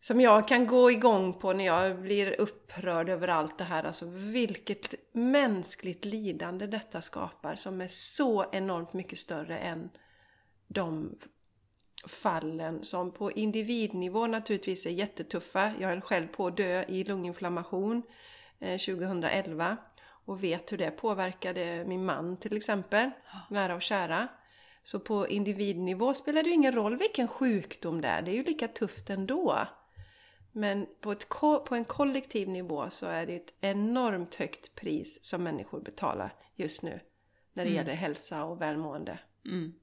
[0.00, 3.84] som jag kan gå igång på när jag blir upprörd över allt det här.
[3.84, 9.90] Alltså vilket mänskligt lidande detta skapar som är så enormt mycket större än
[10.68, 11.18] de
[12.06, 15.72] fallen som på individnivå naturligtvis är jättetuffa.
[15.80, 18.02] Jag höll själv på att dö i lunginflammation
[18.64, 19.76] 2011
[20.24, 23.10] och vet hur det påverkade min man till exempel,
[23.50, 24.28] nära och kära.
[24.82, 28.42] Så på individnivå spelar det ju ingen roll vilken sjukdom det är, det är ju
[28.42, 29.66] lika tufft ändå.
[30.52, 35.42] Men på, ett, på en kollektiv nivå så är det ett enormt högt pris som
[35.42, 37.00] människor betalar just nu.
[37.52, 37.76] När det mm.
[37.76, 39.18] gäller hälsa och välmående.
[39.44, 39.74] Mm.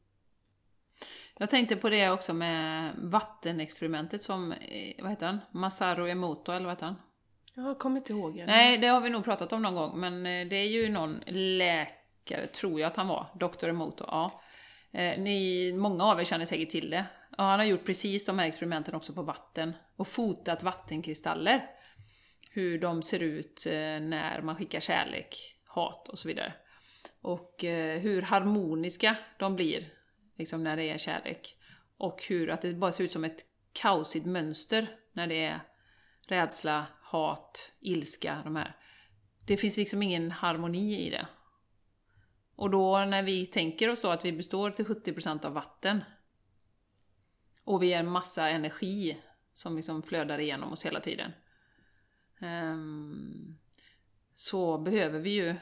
[1.37, 5.39] Jag tänkte på det också med vattenexperimentet som, eh, vad heter han?
[5.51, 6.95] Masaru Emoto, eller vad heter han?
[7.53, 8.37] Jag kommer inte ihåg.
[8.37, 8.45] Eller?
[8.45, 11.23] Nej, det har vi nog pratat om någon gång, men eh, det är ju någon
[11.27, 13.69] läkare, tror jag att han var, Dr.
[13.69, 14.41] Emoto, ja.
[14.91, 17.05] Eh, ni, många av er känner säkert till det.
[17.37, 21.65] Ja, han har gjort precis de här experimenten också på vatten och fotat vattenkristaller.
[22.51, 25.35] Hur de ser ut eh, när man skickar kärlek,
[25.65, 26.53] hat och så vidare.
[27.21, 27.55] Och
[28.01, 29.87] hur harmoniska de blir
[30.37, 31.55] liksom när det är kärlek.
[31.97, 35.59] Och hur att det bara ser ut som ett kaosigt mönster när det är
[36.27, 38.75] rädsla, hat, ilska, de här.
[39.47, 41.27] Det finns liksom ingen harmoni i det.
[42.55, 46.03] Och då när vi tänker oss då att vi består till 70% av vatten
[47.63, 49.17] och vi är en massa energi
[49.53, 51.31] som liksom flödar igenom oss hela tiden.
[52.41, 53.57] Um,
[54.33, 55.55] så behöver vi ju,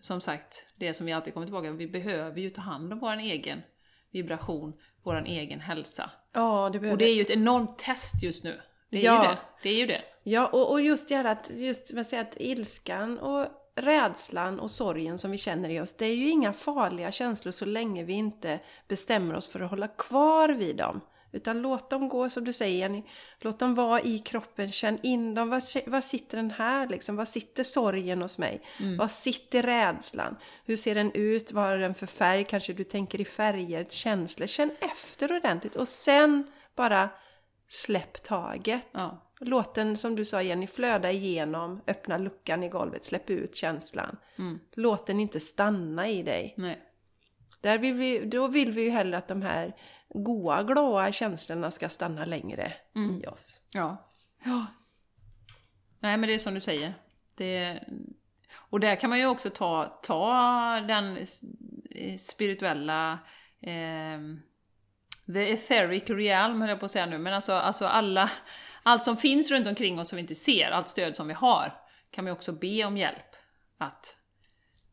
[0.00, 3.16] som sagt, det som vi alltid kommer tillbaka vi behöver ju ta hand om vår
[3.16, 3.62] egen
[4.10, 6.10] vibration, vår egen hälsa.
[6.32, 6.94] Ja, det behöver...
[6.94, 8.60] Och det är ju ett enormt test just nu.
[9.00, 9.22] Det är ja.
[9.22, 9.38] ju det.
[9.62, 10.02] Det är ju det.
[10.22, 14.70] Ja, och, och just det här att, just man säger att ilskan och rädslan och
[14.70, 18.12] sorgen som vi känner i oss, det är ju inga farliga känslor så länge vi
[18.12, 21.00] inte bestämmer oss för att hålla kvar vid dem.
[21.32, 23.02] Utan låt dem gå som du säger Jenny.
[23.40, 25.50] Låt dem vara i kroppen, känn in dem.
[25.50, 27.16] Var, var sitter den här liksom?
[27.16, 28.60] Var sitter sorgen hos mig?
[28.80, 28.96] Mm.
[28.96, 30.36] Var sitter rädslan?
[30.64, 31.52] Hur ser den ut?
[31.52, 32.44] Vad har den för färg?
[32.44, 34.46] Kanske du tänker i färger, känslor.
[34.46, 37.08] Känn efter ordentligt och sen bara
[37.68, 38.88] släpp taget.
[38.92, 39.22] Ja.
[39.40, 41.80] Låt den, som du sa Jenny, flöda igenom.
[41.86, 44.16] Öppna luckan i golvet, släpp ut känslan.
[44.38, 44.58] Mm.
[44.74, 46.54] Låt den inte stanna i dig.
[46.56, 46.82] Nej.
[47.60, 49.76] Där vill vi, då vill vi ju hellre att de här
[50.08, 53.22] goa, glada känslorna ska stanna längre mm.
[53.22, 53.60] i oss.
[53.72, 54.10] Ja.
[54.44, 54.66] ja.
[56.00, 56.94] Nej men det är som du säger.
[57.36, 57.80] Det,
[58.54, 61.26] och där kan man ju också ta, ta den
[62.18, 63.18] spirituella
[63.60, 64.20] eh,
[65.32, 68.30] The etheric realm höll jag på att säga nu, men alltså, alltså alla,
[68.82, 71.72] allt som finns runt omkring oss som vi inte ser, allt stöd som vi har,
[72.10, 73.36] kan vi också be om hjälp.
[73.78, 74.16] Att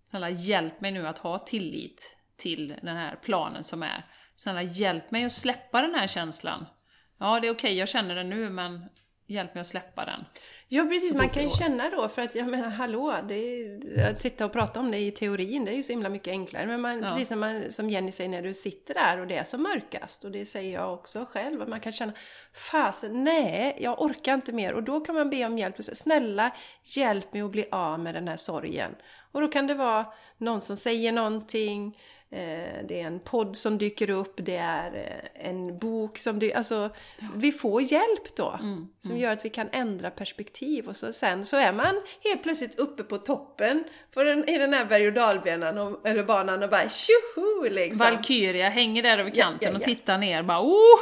[0.05, 4.05] snälla hjälp mig nu att ha tillit till den här planen som är.
[4.35, 6.65] Snälla hjälp mig att släppa den här känslan.
[7.17, 8.89] Ja, det är okej, okay, jag känner den nu, men
[9.27, 10.25] hjälp mig att släppa den.
[10.75, 14.45] Ja precis, man kan ju känna då för att jag menar hallå, är, att sitta
[14.45, 16.67] och prata om det i teorin det är ju så himla mycket enklare.
[16.67, 17.09] Men man, ja.
[17.09, 20.23] precis som, man, som Jenny säger när du sitter där och det är som mörkast
[20.23, 22.13] och det säger jag också själv, att man kan känna
[22.53, 25.75] fasen, nej, jag orkar inte mer och då kan man be om hjälp.
[25.79, 26.51] Snälla,
[26.83, 28.95] hjälp mig att bli av med den här sorgen.
[29.31, 30.05] Och då kan det vara
[30.37, 31.97] någon som säger någonting,
[32.87, 36.89] det är en podd som dyker upp, det är eh, en bok som dyker Alltså,
[37.19, 37.27] ja.
[37.35, 38.49] vi får hjälp då.
[38.49, 39.23] Mm, som mm.
[39.23, 40.87] gör att vi kan ändra perspektiv.
[40.87, 44.73] Och så, sen så är man helt plötsligt uppe på toppen på den, i den
[44.73, 47.97] här berg och dalbanan och, eller banan och bara tjoho liksom.
[47.97, 50.99] Valkyria hänger där över kanten ja, ja, och tittar ner bara oh!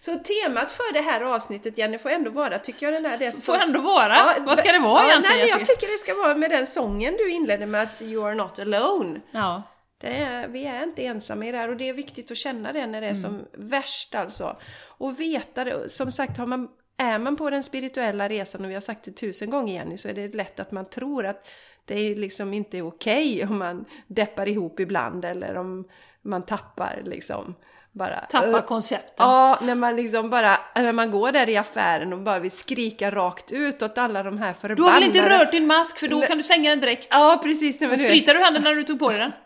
[0.00, 3.18] Så temat för det här avsnittet Jenny får ändå vara, tycker jag den här...
[3.18, 4.16] Det får ändå vara?
[4.16, 5.38] Ja, Vad ska det vara ja, egentligen?
[5.38, 8.34] Nej, jag tycker det ska vara med den sången du inledde med att You are
[8.34, 9.20] not alone.
[9.30, 9.62] Ja.
[10.06, 12.86] Är, vi är inte ensamma i det här och det är viktigt att känna det
[12.86, 13.22] när det är mm.
[13.22, 14.56] som värst alltså.
[14.98, 18.74] Och veta det, som sagt har man, är man på den spirituella resan och vi
[18.74, 21.48] har sagt det tusen gånger Jenny så är det lätt att man tror att
[21.84, 25.88] det liksom inte är okej okay om man deppar ihop ibland eller om
[26.22, 27.54] man tappar liksom
[27.94, 28.20] bara...
[28.20, 29.14] Tappar konceptet.
[29.16, 33.10] Ja, när man liksom bara, när man går där i affären och bara vill skrika
[33.10, 34.74] rakt ut åt alla de här förbannade...
[34.74, 37.08] Du har väl inte rört din mask för då kan du slänga den direkt?
[37.10, 37.80] Ja, precis.
[37.80, 39.32] Men Spritar du handen när du tog på dig den?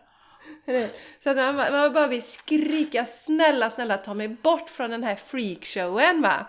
[1.22, 5.16] Så att man, man bara vill skrika snälla, snälla ta mig bort från den här
[5.16, 6.46] freakshowen va.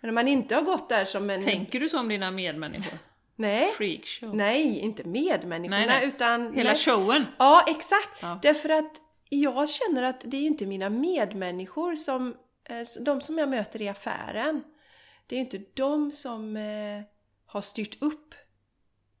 [0.00, 1.42] Men om man inte har gått där som en...
[1.42, 2.98] Tänker du så om dina medmänniskor?
[3.36, 3.70] Nej.
[3.70, 4.36] Freakshow?
[4.36, 6.06] Nej, inte medmänniskorna nej, nej.
[6.08, 6.54] utan...
[6.54, 7.26] Hela showen?
[7.38, 8.18] Ja, exakt.
[8.20, 8.38] Ja.
[8.42, 8.92] Därför att
[9.28, 12.36] jag känner att det är inte mina medmänniskor som...
[12.68, 14.64] Eh, de som jag möter i affären.
[15.26, 17.02] Det är inte de som eh,
[17.46, 18.34] har styrt upp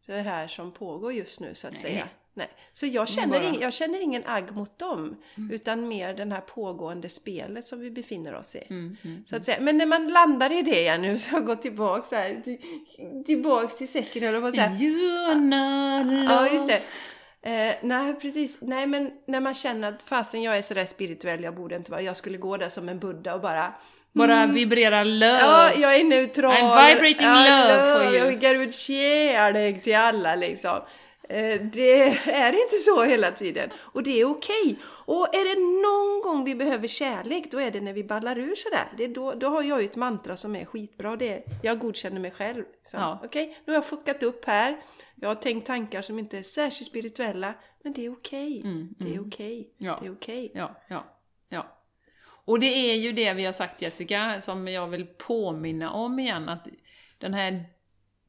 [0.06, 1.82] det här som pågår just nu så att nej.
[1.82, 2.08] säga.
[2.34, 2.48] Nej.
[2.72, 5.16] Så jag känner, bara- ing, jag känner ingen agg mot dem.
[5.50, 8.62] Utan mer den här pågående spelet som vi befinner oss i.
[8.70, 9.24] Mm, mm.
[9.26, 9.60] Så att säga.
[9.60, 12.58] Men när man landar i det igen nu, så går tillbaks så här, till,
[13.26, 16.82] tillbaks till säcken eller vad säger You're not Ja, just det.
[17.44, 18.58] Eh, nej, precis.
[18.60, 22.02] Nej, men när man känner att fasen jag är sådär spirituell, jag borde inte vara,
[22.02, 23.74] jag skulle gå där som en buddha och bara
[24.12, 25.38] Bara vibrera love.
[25.40, 26.52] Ja, jag är neutral.
[26.54, 28.16] I'm vibrating love for you.
[28.16, 30.80] Jag skickar ut kärlek till alla liksom.
[31.32, 33.70] Eh, Det är inte så hela tiden.
[33.76, 34.78] Och det är okej.
[34.84, 38.54] Och är det någon gång vi behöver kärlek, då är det när vi ballar ur
[38.56, 38.92] sådär.
[38.96, 41.16] Det då, då har jag ju ett mantra som är skitbra.
[41.16, 42.64] Det är, jag godkänner mig själv.
[42.90, 43.20] Så, Ja.
[43.24, 44.76] Okej, nu har jag fuckat upp här.
[45.14, 47.54] Jag har tänkt tankar som inte är särskilt spirituella.
[47.82, 48.62] Men det är okej.
[48.98, 49.54] Det är okej.
[49.54, 49.98] Mm, Ja.
[50.00, 50.52] Det är okej.
[50.54, 51.04] Ja, ja,
[51.48, 51.78] ja.
[52.44, 56.48] Och det är ju det vi har sagt Jessica, som jag vill påminna om igen,
[56.48, 56.66] att
[57.18, 57.64] den här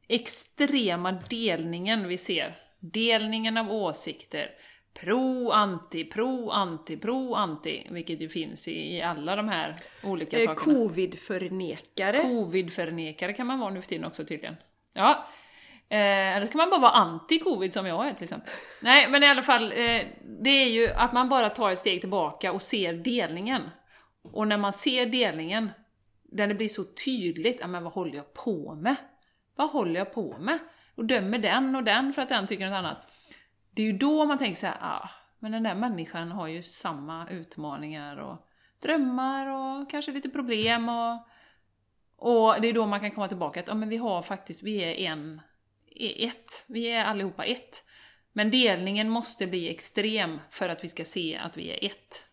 [0.07, 4.49] extrema delningen vi ser, delningen av åsikter,
[4.93, 10.39] pro, anti, pro, anti, pro, anti, vilket ju finns i, i alla de här olika
[10.39, 10.75] Eh, sakerna.
[10.75, 12.21] Covid-förnekare.
[12.21, 14.55] Covid-förnekare kan man vara nu för tiden också tydligen.
[14.93, 15.27] Ja.
[15.89, 18.53] Eh, eller ska man bara vara anti-covid som jag är till exempel.
[18.81, 20.01] Nej, men i alla fall, eh,
[20.43, 23.61] det är ju att man bara tar ett steg tillbaka och ser delningen.
[24.31, 25.69] Och när man ser delningen,
[26.23, 28.95] där det blir så tydligt, ja men vad håller jag på med?
[29.55, 30.59] Vad håller jag på med?
[30.95, 33.11] Och dömer den och den för att den tycker något annat.
[33.71, 36.61] Det är ju då man tänker så här, ah, men den där människan har ju
[36.61, 38.47] samma utmaningar och
[38.81, 41.27] drömmar och kanske lite problem och
[42.25, 44.77] och det är då man kan komma tillbaka att ja, men vi har faktiskt, vi
[44.77, 45.41] är en,
[45.95, 46.63] är ett.
[46.67, 47.83] Vi är allihopa ett.
[48.33, 52.25] Men delningen måste bli extrem för att vi ska se att vi är ett.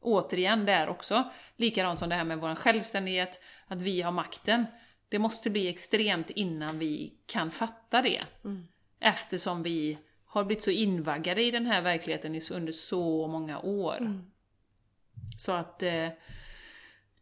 [0.00, 4.66] Återigen där också, likadant som det här med vår självständighet, att vi har makten.
[5.12, 8.22] Det måste bli extremt innan vi kan fatta det.
[9.00, 14.22] Eftersom vi har blivit så invaggade i den här verkligheten under så många år.
[15.38, 16.08] Så att eh,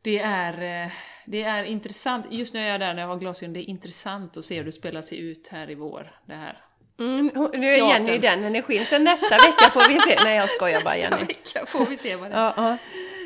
[0.03, 0.93] det är, eh,
[1.27, 4.37] det är intressant, just nu är jag där när jag har glasögon, det är intressant
[4.37, 6.21] att se hur det spelar sig ut här i vår.
[6.27, 6.65] Det här.
[6.99, 8.07] Mm, nu är Teatern.
[8.07, 8.85] Jenny den energin.
[8.85, 10.25] Sen nästa vecka får vi se.
[10.25, 11.25] Nej, jag skojar bara Nästa Jenny.
[11.25, 12.41] vecka får vi se vad det är.
[12.41, 12.77] Ja, ja.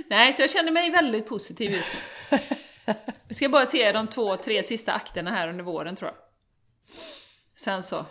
[0.09, 1.91] Nej, så jag känner mig väldigt positiv just
[2.31, 2.39] nu.
[3.29, 6.19] Vi ska bara se de två, tre sista akterna här under våren tror jag.
[7.57, 8.07] Sen så.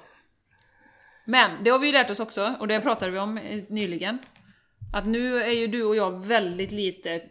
[1.26, 3.36] Men det har vi ju lärt oss också, och det pratade vi om
[3.68, 4.20] nyligen.
[4.94, 7.22] Att nu är ju du och jag väldigt lite,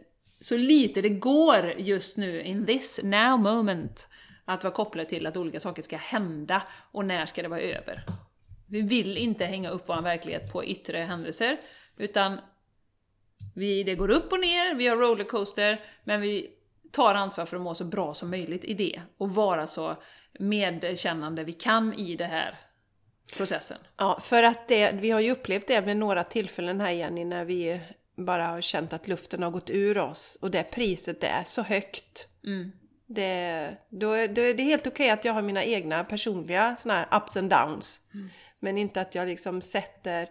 [0.40, 4.08] så lite det går just nu in this now moment,
[4.44, 6.62] att vara kopplade till att olika saker ska hända
[6.92, 8.04] och när ska det vara över.
[8.68, 11.56] Vi vill inte hänga upp vår verklighet på yttre händelser,
[11.96, 12.40] utan
[13.54, 16.50] vi, det går upp och ner, vi har rollercoaster, men vi
[16.92, 19.96] tar ansvar för att må så bra som möjligt i det och vara så
[20.38, 22.58] medkännande vi kan i det här
[23.36, 23.78] processen.
[23.96, 27.44] ja, för att det, vi har ju upplevt det vid några tillfällen här Jenny, när
[27.44, 27.80] vi
[28.16, 30.38] bara har känt att luften har gått ur oss.
[30.40, 32.26] Och det priset är så högt.
[32.44, 32.72] Mm.
[33.06, 36.94] Det, då, är- då är det helt okej att jag har mina egna personliga såna
[36.94, 38.00] här ups and downs.
[38.60, 40.28] Men inte att jag liksom sätter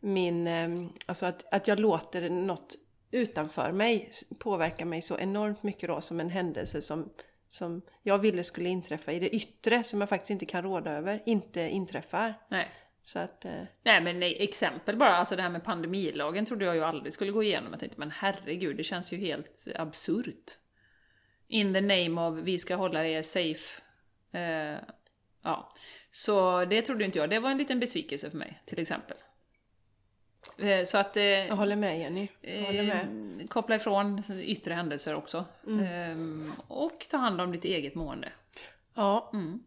[0.00, 0.68] min, eh,
[1.06, 2.74] alltså att, att jag låter något
[3.10, 7.12] utanför mig påverka mig så enormt mycket då som en händelse som,
[7.48, 11.22] som jag ville skulle inträffa i det yttre som jag faktiskt inte kan råda över,
[11.26, 12.34] inte inträffar.
[12.48, 12.68] Nej.
[13.02, 16.76] Så att, eh, Nej men nej, exempel bara, alltså det här med pandemilagen trodde jag
[16.76, 17.72] ju aldrig skulle gå igenom.
[17.72, 20.56] Jag tänkte men herregud, det känns ju helt absurt.
[21.48, 23.82] In the name of vi ska hålla er safe.
[24.32, 24.78] Eh,
[25.42, 25.72] ja.
[26.10, 29.16] Så det trodde inte jag, det var en liten besvikelse för mig, till exempel.
[30.58, 31.16] Eh, så att...
[31.16, 32.28] Eh, jag håller med Jenny.
[32.40, 33.40] Jag håller med.
[33.40, 35.44] Eh, koppla ifrån yttre händelser också.
[35.66, 36.16] Eh,
[36.68, 38.32] och ta hand om ditt eget mående.
[38.94, 39.30] Ja.
[39.32, 39.62] Mm.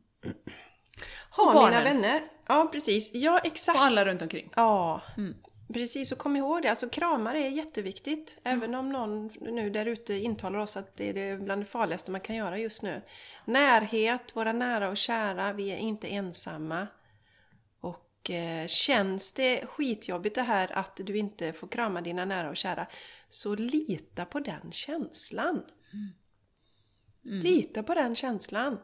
[1.29, 1.83] Ha Och mina barnen.
[1.83, 2.21] vänner.
[2.47, 3.13] Ja, precis.
[3.13, 3.77] Ja, exakt.
[3.77, 4.49] Och alla runt omkring.
[4.55, 5.35] Ja, Mm.
[5.73, 6.11] precis.
[6.11, 8.37] Och kom ihåg det, alltså kramar är jätteviktigt.
[8.43, 8.57] Mm.
[8.57, 12.11] Även om någon nu där ute intalar oss att det är det bland det farligaste
[12.11, 13.01] man kan göra just nu.
[13.45, 16.87] Närhet, våra nära och kära, vi är inte ensamma.
[18.23, 22.57] Och eh, känns det skitjobbigt det här att du inte får krama dina nära och
[22.57, 22.87] kära,
[23.29, 25.63] så lita på den känslan.
[27.23, 28.77] Lita på den känslan.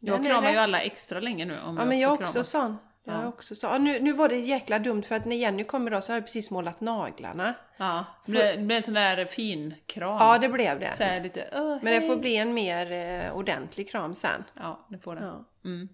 [0.00, 2.44] Jag Den är kramar ju alla extra länge nu om Ja men jag får också
[2.44, 2.76] sån.
[3.04, 3.26] Jag Ja.
[3.28, 3.54] också.
[3.66, 6.16] Ja, nu, nu var det jäkla dumt för att när Jenny kommer då så har
[6.16, 7.54] jag precis målat naglarna.
[7.76, 10.16] Ja, det det blir en sån där fin kram.
[10.18, 10.96] Ja det blev det.
[10.96, 14.44] Så lite, "Åh, Men det hej." får bli en mer eh, ordentlig kram sen.
[14.54, 15.22] Ja, det får det.
[15.22, 15.44] Ja.
[15.64, 15.88] Mm.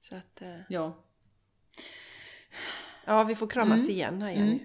[0.00, 1.02] Så att, eh, Ja.
[3.04, 3.90] Ja vi får kramas Mm.
[3.90, 4.60] igen här Jenny.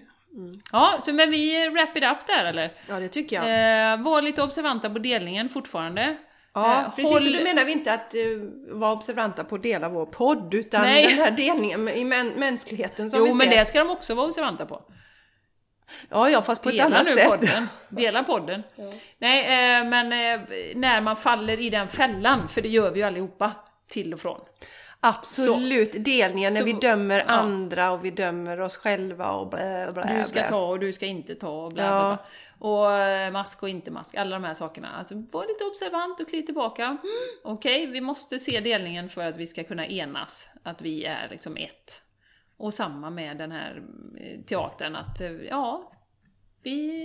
[0.72, 2.72] ja, så men vi wrap it up där eller?
[2.88, 3.44] Ja det tycker jag.
[3.92, 6.16] Eh, var lite observanta på delningen fortfarande.
[6.54, 7.12] Ja, Eh, precis.
[7.12, 10.82] håll- då menar vi inte att uh, vara observanta på att dela vår podd, utan
[10.82, 11.06] Nej.
[11.06, 13.56] den här delningen i män, mänskligheten som Jo, vi men ser.
[13.56, 14.82] det ska de också vara observanta på.
[16.08, 17.28] Ja, ja, fast på ett Dela annat nu sätt.
[17.28, 17.68] podden.
[17.88, 18.62] Dela podden.
[19.18, 20.40] Nej, eh, men eh,
[20.74, 23.52] när man faller i den fällan, för det gör vi ju allihopa,
[23.88, 24.40] till och från.
[25.04, 27.24] Absolut, delningen när Så- vi dömer ja.
[27.24, 30.48] andra och vi dömer oss själva och blä, blä, Du ska blä.
[30.48, 31.90] ta och du ska inte ta och bla Ja.
[32.00, 32.18] bla.
[32.68, 34.88] Och eh, mask och inte mask, alla de här sakerna.
[34.98, 36.84] Alltså var lite observant och kliv tillbaka.
[36.84, 36.98] Mm,
[37.44, 41.56] Okej, vi måste se delningen för att vi ska kunna enas, att vi är liksom
[41.56, 42.02] ett.
[42.56, 43.82] Och samma med den här
[44.20, 45.92] eh, teatern, att eh, ja,
[46.62, 47.02] vi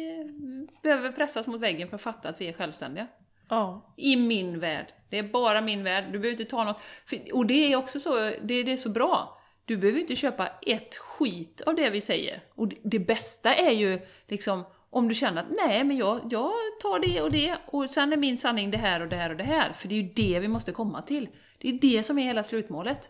[0.83, 3.07] behöver pressas mot väggen för att fatta att vi är självständiga.
[3.49, 3.93] Ja.
[3.97, 4.93] I min värld.
[5.09, 6.03] Det är bara min värld.
[6.03, 6.79] Du behöver inte ta något.
[7.05, 9.37] För, och det är också så, det, det är så bra.
[9.65, 12.43] Du behöver inte köpa ett skit av det vi säger.
[12.55, 16.51] Och det, det bästa är ju liksom om du känner att nej, men jag, jag
[16.81, 19.37] tar det och det och sen är min sanning det här och det här och
[19.37, 19.73] det här.
[19.73, 21.29] För det är ju det vi måste komma till.
[21.57, 23.09] Det är det som är hela slutmålet.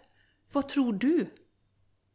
[0.51, 1.29] Vad tror du?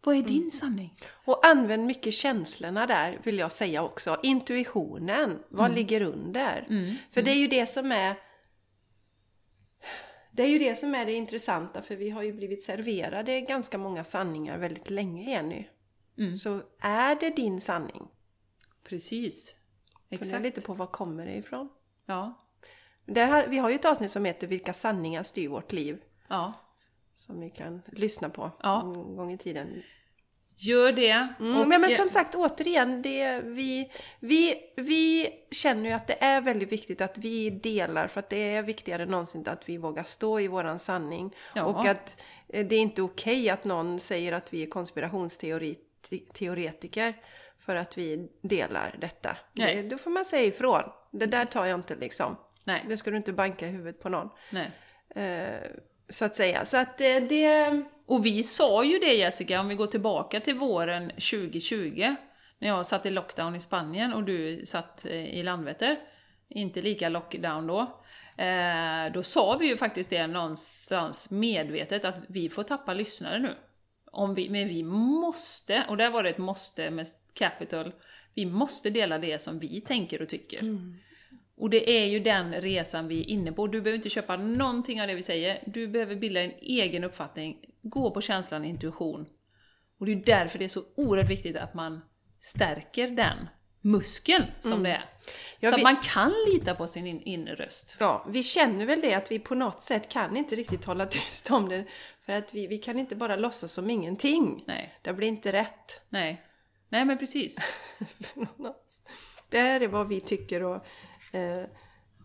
[0.05, 0.95] Vad är din sanning?
[1.25, 4.21] Och använd mycket känslorna där, vill jag säga också.
[4.23, 6.67] Intuitionen, vad ligger under?
[6.71, 6.95] Mm.
[7.11, 8.17] För det är ju det som är
[10.35, 13.79] det är ju det som är det intressanta för vi har ju blivit serverade ganska
[13.79, 15.65] många sanningar väldigt länge Jenny.
[16.19, 16.39] Mm.
[16.39, 18.09] Så är det din sanning?
[18.85, 19.55] Precis.
[20.09, 20.43] Fundera Exakt.
[20.43, 21.69] lite på var kommer det ifrån?
[22.07, 22.35] Ja.
[23.07, 26.03] Där vi har ju ett avsnitt som heter Vilka sanningar styr vårt liv?
[26.29, 26.53] Ja.
[27.27, 28.81] Som ni kan lyssna på Ja.
[28.83, 29.83] en gång i tiden.
[30.57, 31.29] Gör det.
[31.41, 36.23] Mm, Och- nej, men som sagt, återigen, det, vi, vi, vi känner ju att det
[36.25, 39.77] är väldigt viktigt att vi delar för att det är viktigare än någonsin att vi
[39.77, 41.35] vågar stå i våran sanning.
[41.55, 41.65] Ja.
[41.65, 47.15] Och att eh, det är inte okej att någon säger att vi är konspirationsteoretiker
[47.59, 49.37] för att vi delar detta.
[49.53, 49.83] Nej.
[49.83, 50.83] Det, då får man säga ifrån.
[51.11, 52.37] Det där tar jag inte liksom.
[52.65, 52.85] Nej.
[52.89, 54.29] Det ska du inte banka i huvudet på någon.
[54.51, 54.71] Nej.
[55.15, 55.71] Eh,
[56.13, 56.65] så att säga.
[56.65, 57.83] Så att eh, det...
[58.07, 62.15] Och vi sa ju det Jessica, om vi går tillbaka till våren 2020,
[62.59, 65.97] när jag satt i lockdown i Spanien och du satt eh, i Landvetter,
[66.49, 67.81] inte lika lockdown då,
[68.43, 73.55] eh, då sa vi ju faktiskt det någonstans medvetet att vi får tappa lyssnare nu.
[74.05, 77.93] Om vi, men vi måste, och där var det ett måste med capital,
[78.35, 80.63] vi måste dela det som vi tänker och tycker.
[81.63, 83.67] Och det är ju den resan vi är inne på.
[83.67, 85.63] Du behöver inte köpa någonting av det vi säger.
[85.67, 87.57] Du behöver bilda en egen uppfattning.
[87.83, 89.27] Gå på känslan, intuition.
[90.01, 92.01] Och det är därför det är så oerhört viktigt att man
[92.41, 93.49] stärker den
[93.81, 94.95] muskeln som det är.
[94.95, 95.07] Mm.
[95.61, 97.97] Ja, så vi- att man kan lita på sin in- inre röst.
[98.01, 101.51] Ja, vi känner väl det att vi på något sätt kan inte riktigt hålla tyst
[101.51, 101.85] om det.
[102.27, 104.65] För att vi, vi kan inte bara låtsas som ingenting.
[104.67, 106.01] Nej, Det blir inte rätt.
[106.09, 106.43] nej.
[106.89, 107.59] Nej men precis.
[109.53, 110.87] Det här är vad vi tycker och...
[111.35, 111.65] Eh,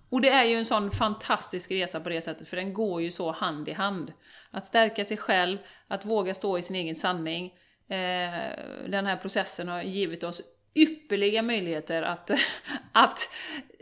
[0.10, 3.12] Och det är ju en sån fantastisk resa på det sättet, för den går ju
[3.12, 4.14] så hand i hand.
[4.52, 5.58] Att stärka sig själv,
[5.88, 7.46] att våga stå i sin egen sanning.
[7.90, 8.52] Eh,
[8.88, 10.42] den här processen har givit oss
[10.76, 12.32] ypperliga möjligheter att,
[12.94, 13.30] att,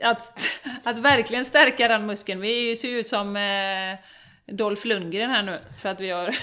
[0.02, 0.40] att,
[0.84, 2.42] att verkligen stärka den muskeln.
[2.42, 4.00] Vi ser ju ut som eh,
[4.56, 6.36] Dolph Lundgren här nu, för att vi har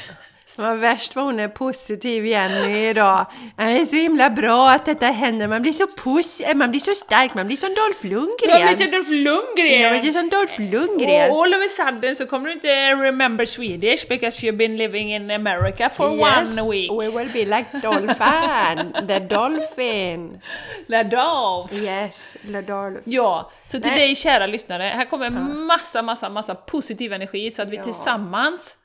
[0.59, 3.27] vad värst vad hon är positiv Jenny idag.
[3.57, 5.49] Det är så himla bra att detta händer.
[5.49, 8.61] Man blir så positiv, man blir så stark, man blir som Dolph Lundgren.
[8.61, 9.81] Jag blir som Dolph Lundgren!
[9.81, 11.31] Ja, man blir som Dolph Lundgren.
[11.31, 15.15] Och all of a sudden så kommer du inte remember Swedish because you've been living
[15.15, 16.91] in America for yes, one week.
[16.91, 20.41] we will be like Dolphin, the dolphin.
[20.87, 21.75] La Dolph.
[21.75, 23.03] Yes, the dolphin.
[23.05, 23.99] Ja, så till Nej.
[23.99, 27.83] dig kära lyssnare, här kommer massa, massa, massa positiv energi så att vi Ja.
[27.83, 28.77] tillsammans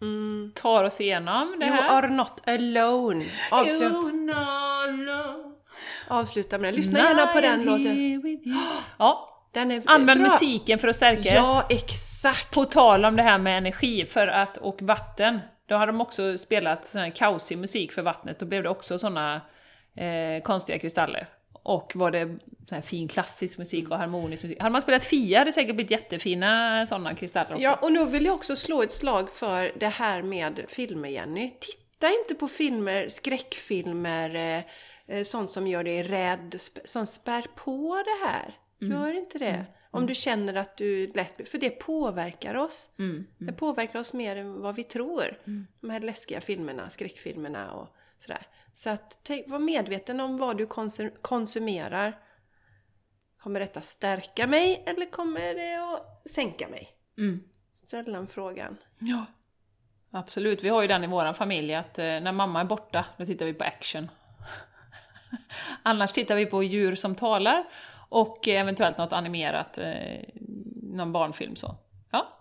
[0.00, 0.52] Mm.
[0.54, 1.88] tar oss igenom det You här.
[1.98, 3.24] are not alone.
[3.52, 5.34] Avsluta, You know love.
[6.08, 6.76] avsluta med det.
[6.76, 7.86] Lyssna gärna på den låten.
[7.98, 8.38] you.
[8.98, 10.30] Ja, Den är använd bra.
[10.30, 11.34] musiken för att stärka.
[11.34, 12.50] Ja, exakt.
[12.54, 16.38] På tal om det här med energi för att, och vatten, då har de också
[16.38, 19.40] spelat sån här kaosig musik för vattnet, då blev det också såna
[19.96, 21.26] eh, konstiga kristaller.
[21.68, 22.26] Och var det
[22.68, 24.60] sån här fin klassisk musik och harmonisk musik.
[24.60, 27.62] Hade man spelat Fia hade det säkert blivit jättefina sådana kristaller också.
[27.62, 31.54] Ja, och nu vill jag också slå ett slag för det här med filmer, Jenny.
[31.60, 38.02] Titta inte på filmer, skräckfilmer, eh, eh, sånt som gör dig rädd, som spär på
[38.04, 38.54] det här.
[38.78, 39.64] Gör inte det.
[39.90, 41.48] Om du känner att du lätt...
[41.48, 42.88] För det påverkar oss.
[42.98, 45.38] Mm, Det påverkar oss mer än vad vi tror.
[45.80, 47.88] De här läskiga filmerna, skräckfilmerna och
[48.18, 48.46] sådär.
[48.78, 52.18] Så att tänk, var medveten om vad du konsum- konsumerar.
[53.42, 56.88] Kommer detta stärka mig eller kommer det att sänka mig?
[57.18, 57.42] Mm.
[57.86, 58.76] Ställ den frågan.
[58.98, 59.26] Ja.
[60.10, 63.26] Absolut, vi har ju den i vår familj att eh, när mamma är borta, då
[63.26, 64.10] tittar vi på action.
[65.82, 67.64] Annars tittar vi på djur som talar
[68.08, 70.24] och eventuellt något animerat, eh,
[70.82, 71.76] någon barnfilm så.
[72.10, 72.38] Ja,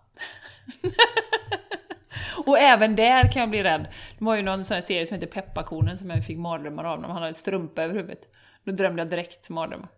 [2.45, 3.87] Och även där kan jag bli rädd.
[4.19, 7.01] Det var ju någon sån här serie som heter Pepparkornen som jag fick mardrömmar av
[7.01, 8.21] när man hade strumpa över huvudet.
[8.63, 9.89] Då drömde jag direkt mardrömmar.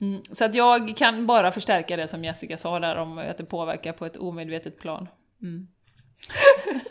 [0.00, 3.44] Mm, så att jag kan bara förstärka det som Jessica sa där om att det
[3.44, 5.08] påverkar på ett omedvetet plan.
[5.42, 5.68] Mm.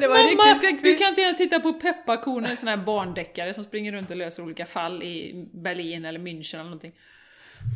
[0.00, 4.10] Mamma, du kan inte ens titta på Pepparkornen, en sån här barndeckare som springer runt
[4.10, 6.92] och löser olika fall i Berlin eller München eller någonting.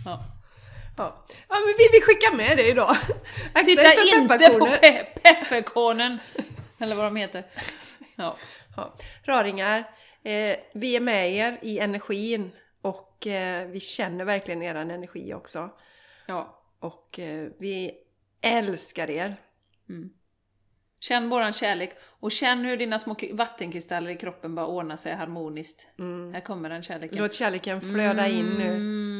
[0.04, 0.24] Ja.
[0.96, 1.24] Ja.
[1.48, 2.96] ja, men vi vill skicka med det idag.
[3.52, 6.18] Akta Titta inte på pe Pepparkornen!
[6.78, 7.44] Eller vad de heter.
[8.16, 8.36] Ja.
[8.76, 8.94] Ja.
[9.24, 9.78] Raringar,
[10.22, 12.50] eh, vi är med er i energin
[12.82, 15.70] och eh, vi känner verkligen er energi också.
[16.26, 16.56] ja.
[16.82, 17.92] Och eh, vi
[18.40, 19.36] älskar er.
[21.00, 21.90] Känn våran kärlek
[22.20, 25.86] och känn hur dina små vattenkristaller i kroppen bara ordnar sig harmoniskt.
[26.32, 27.18] Här kommer den kärleken.
[27.18, 28.68] Låt kärleken flöda in nu.
[28.68, 29.10] Mm.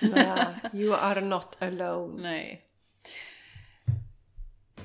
[0.00, 0.36] Nej,
[0.72, 2.22] you are not alone.
[2.22, 2.62] Nej.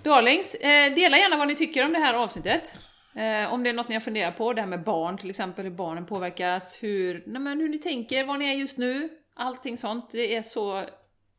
[0.03, 2.75] Darlings, eh, dela gärna vad ni tycker om det här avsnittet.
[3.15, 5.63] Eh, om det är något ni har funderat på, det här med barn till exempel,
[5.65, 9.77] hur barnen påverkas, hur, nej men hur ni tänker, var ni är just nu, allting
[9.77, 10.11] sånt.
[10.11, 10.83] Det är så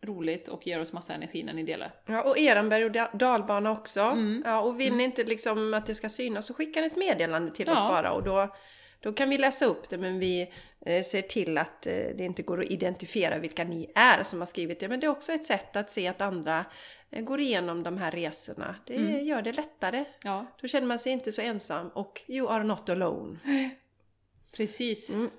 [0.05, 1.93] roligt och ger oss massa energi när ni delar.
[2.07, 4.01] Ja, och eran berg och da- dalbana också.
[4.01, 4.43] Mm.
[4.47, 7.70] Ja, och vill ni inte liksom att det ska synas så skicka ett meddelande till
[7.70, 7.89] oss Ja.
[7.89, 8.55] bara och då,
[9.02, 10.52] då kan vi läsa upp det men vi
[10.86, 14.46] eh, ser till att eh, det inte går att identifiera vilka ni är som har
[14.46, 14.88] skrivit det.
[14.88, 16.64] Men det är också ett sätt att se att andra
[17.10, 18.74] eh, går igenom de här resorna.
[18.86, 19.26] Det Mm.
[19.26, 20.04] gör det lättare.
[20.24, 23.38] Ja, Då känner man sig inte så ensam och you are not alone.
[24.56, 25.10] precis.
[25.14, 25.30] Mm.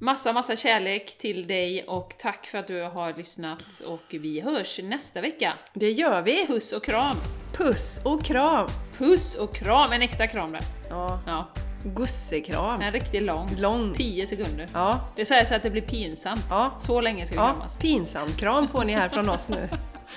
[0.00, 4.80] Massa, massa kärlek till dig och tack för att du har lyssnat och vi hörs
[4.82, 5.54] nästa vecka.
[5.74, 6.46] Det gör vi!
[6.46, 7.16] Puss och kram!
[7.56, 8.66] Puss och kram!
[8.98, 9.92] Puss och kram!
[9.92, 10.60] En extra kram där.
[10.90, 11.48] Ja, Ja,
[11.84, 12.80] gussekram.
[12.80, 13.50] en riktigt lång.
[13.58, 13.94] Lång.
[13.94, 14.66] 10 sekunder.
[14.74, 16.44] Ja, Det säger så att det blir pinsamt.
[16.50, 16.70] ja.
[16.80, 17.76] Så länge ska vi Ja, kramas.
[17.78, 19.68] pinsam kram får ni här från oss nu.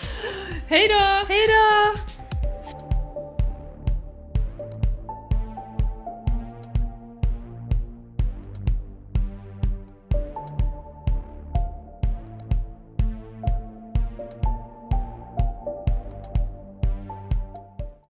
[0.68, 1.00] Hej då!
[1.28, 2.00] Hej då!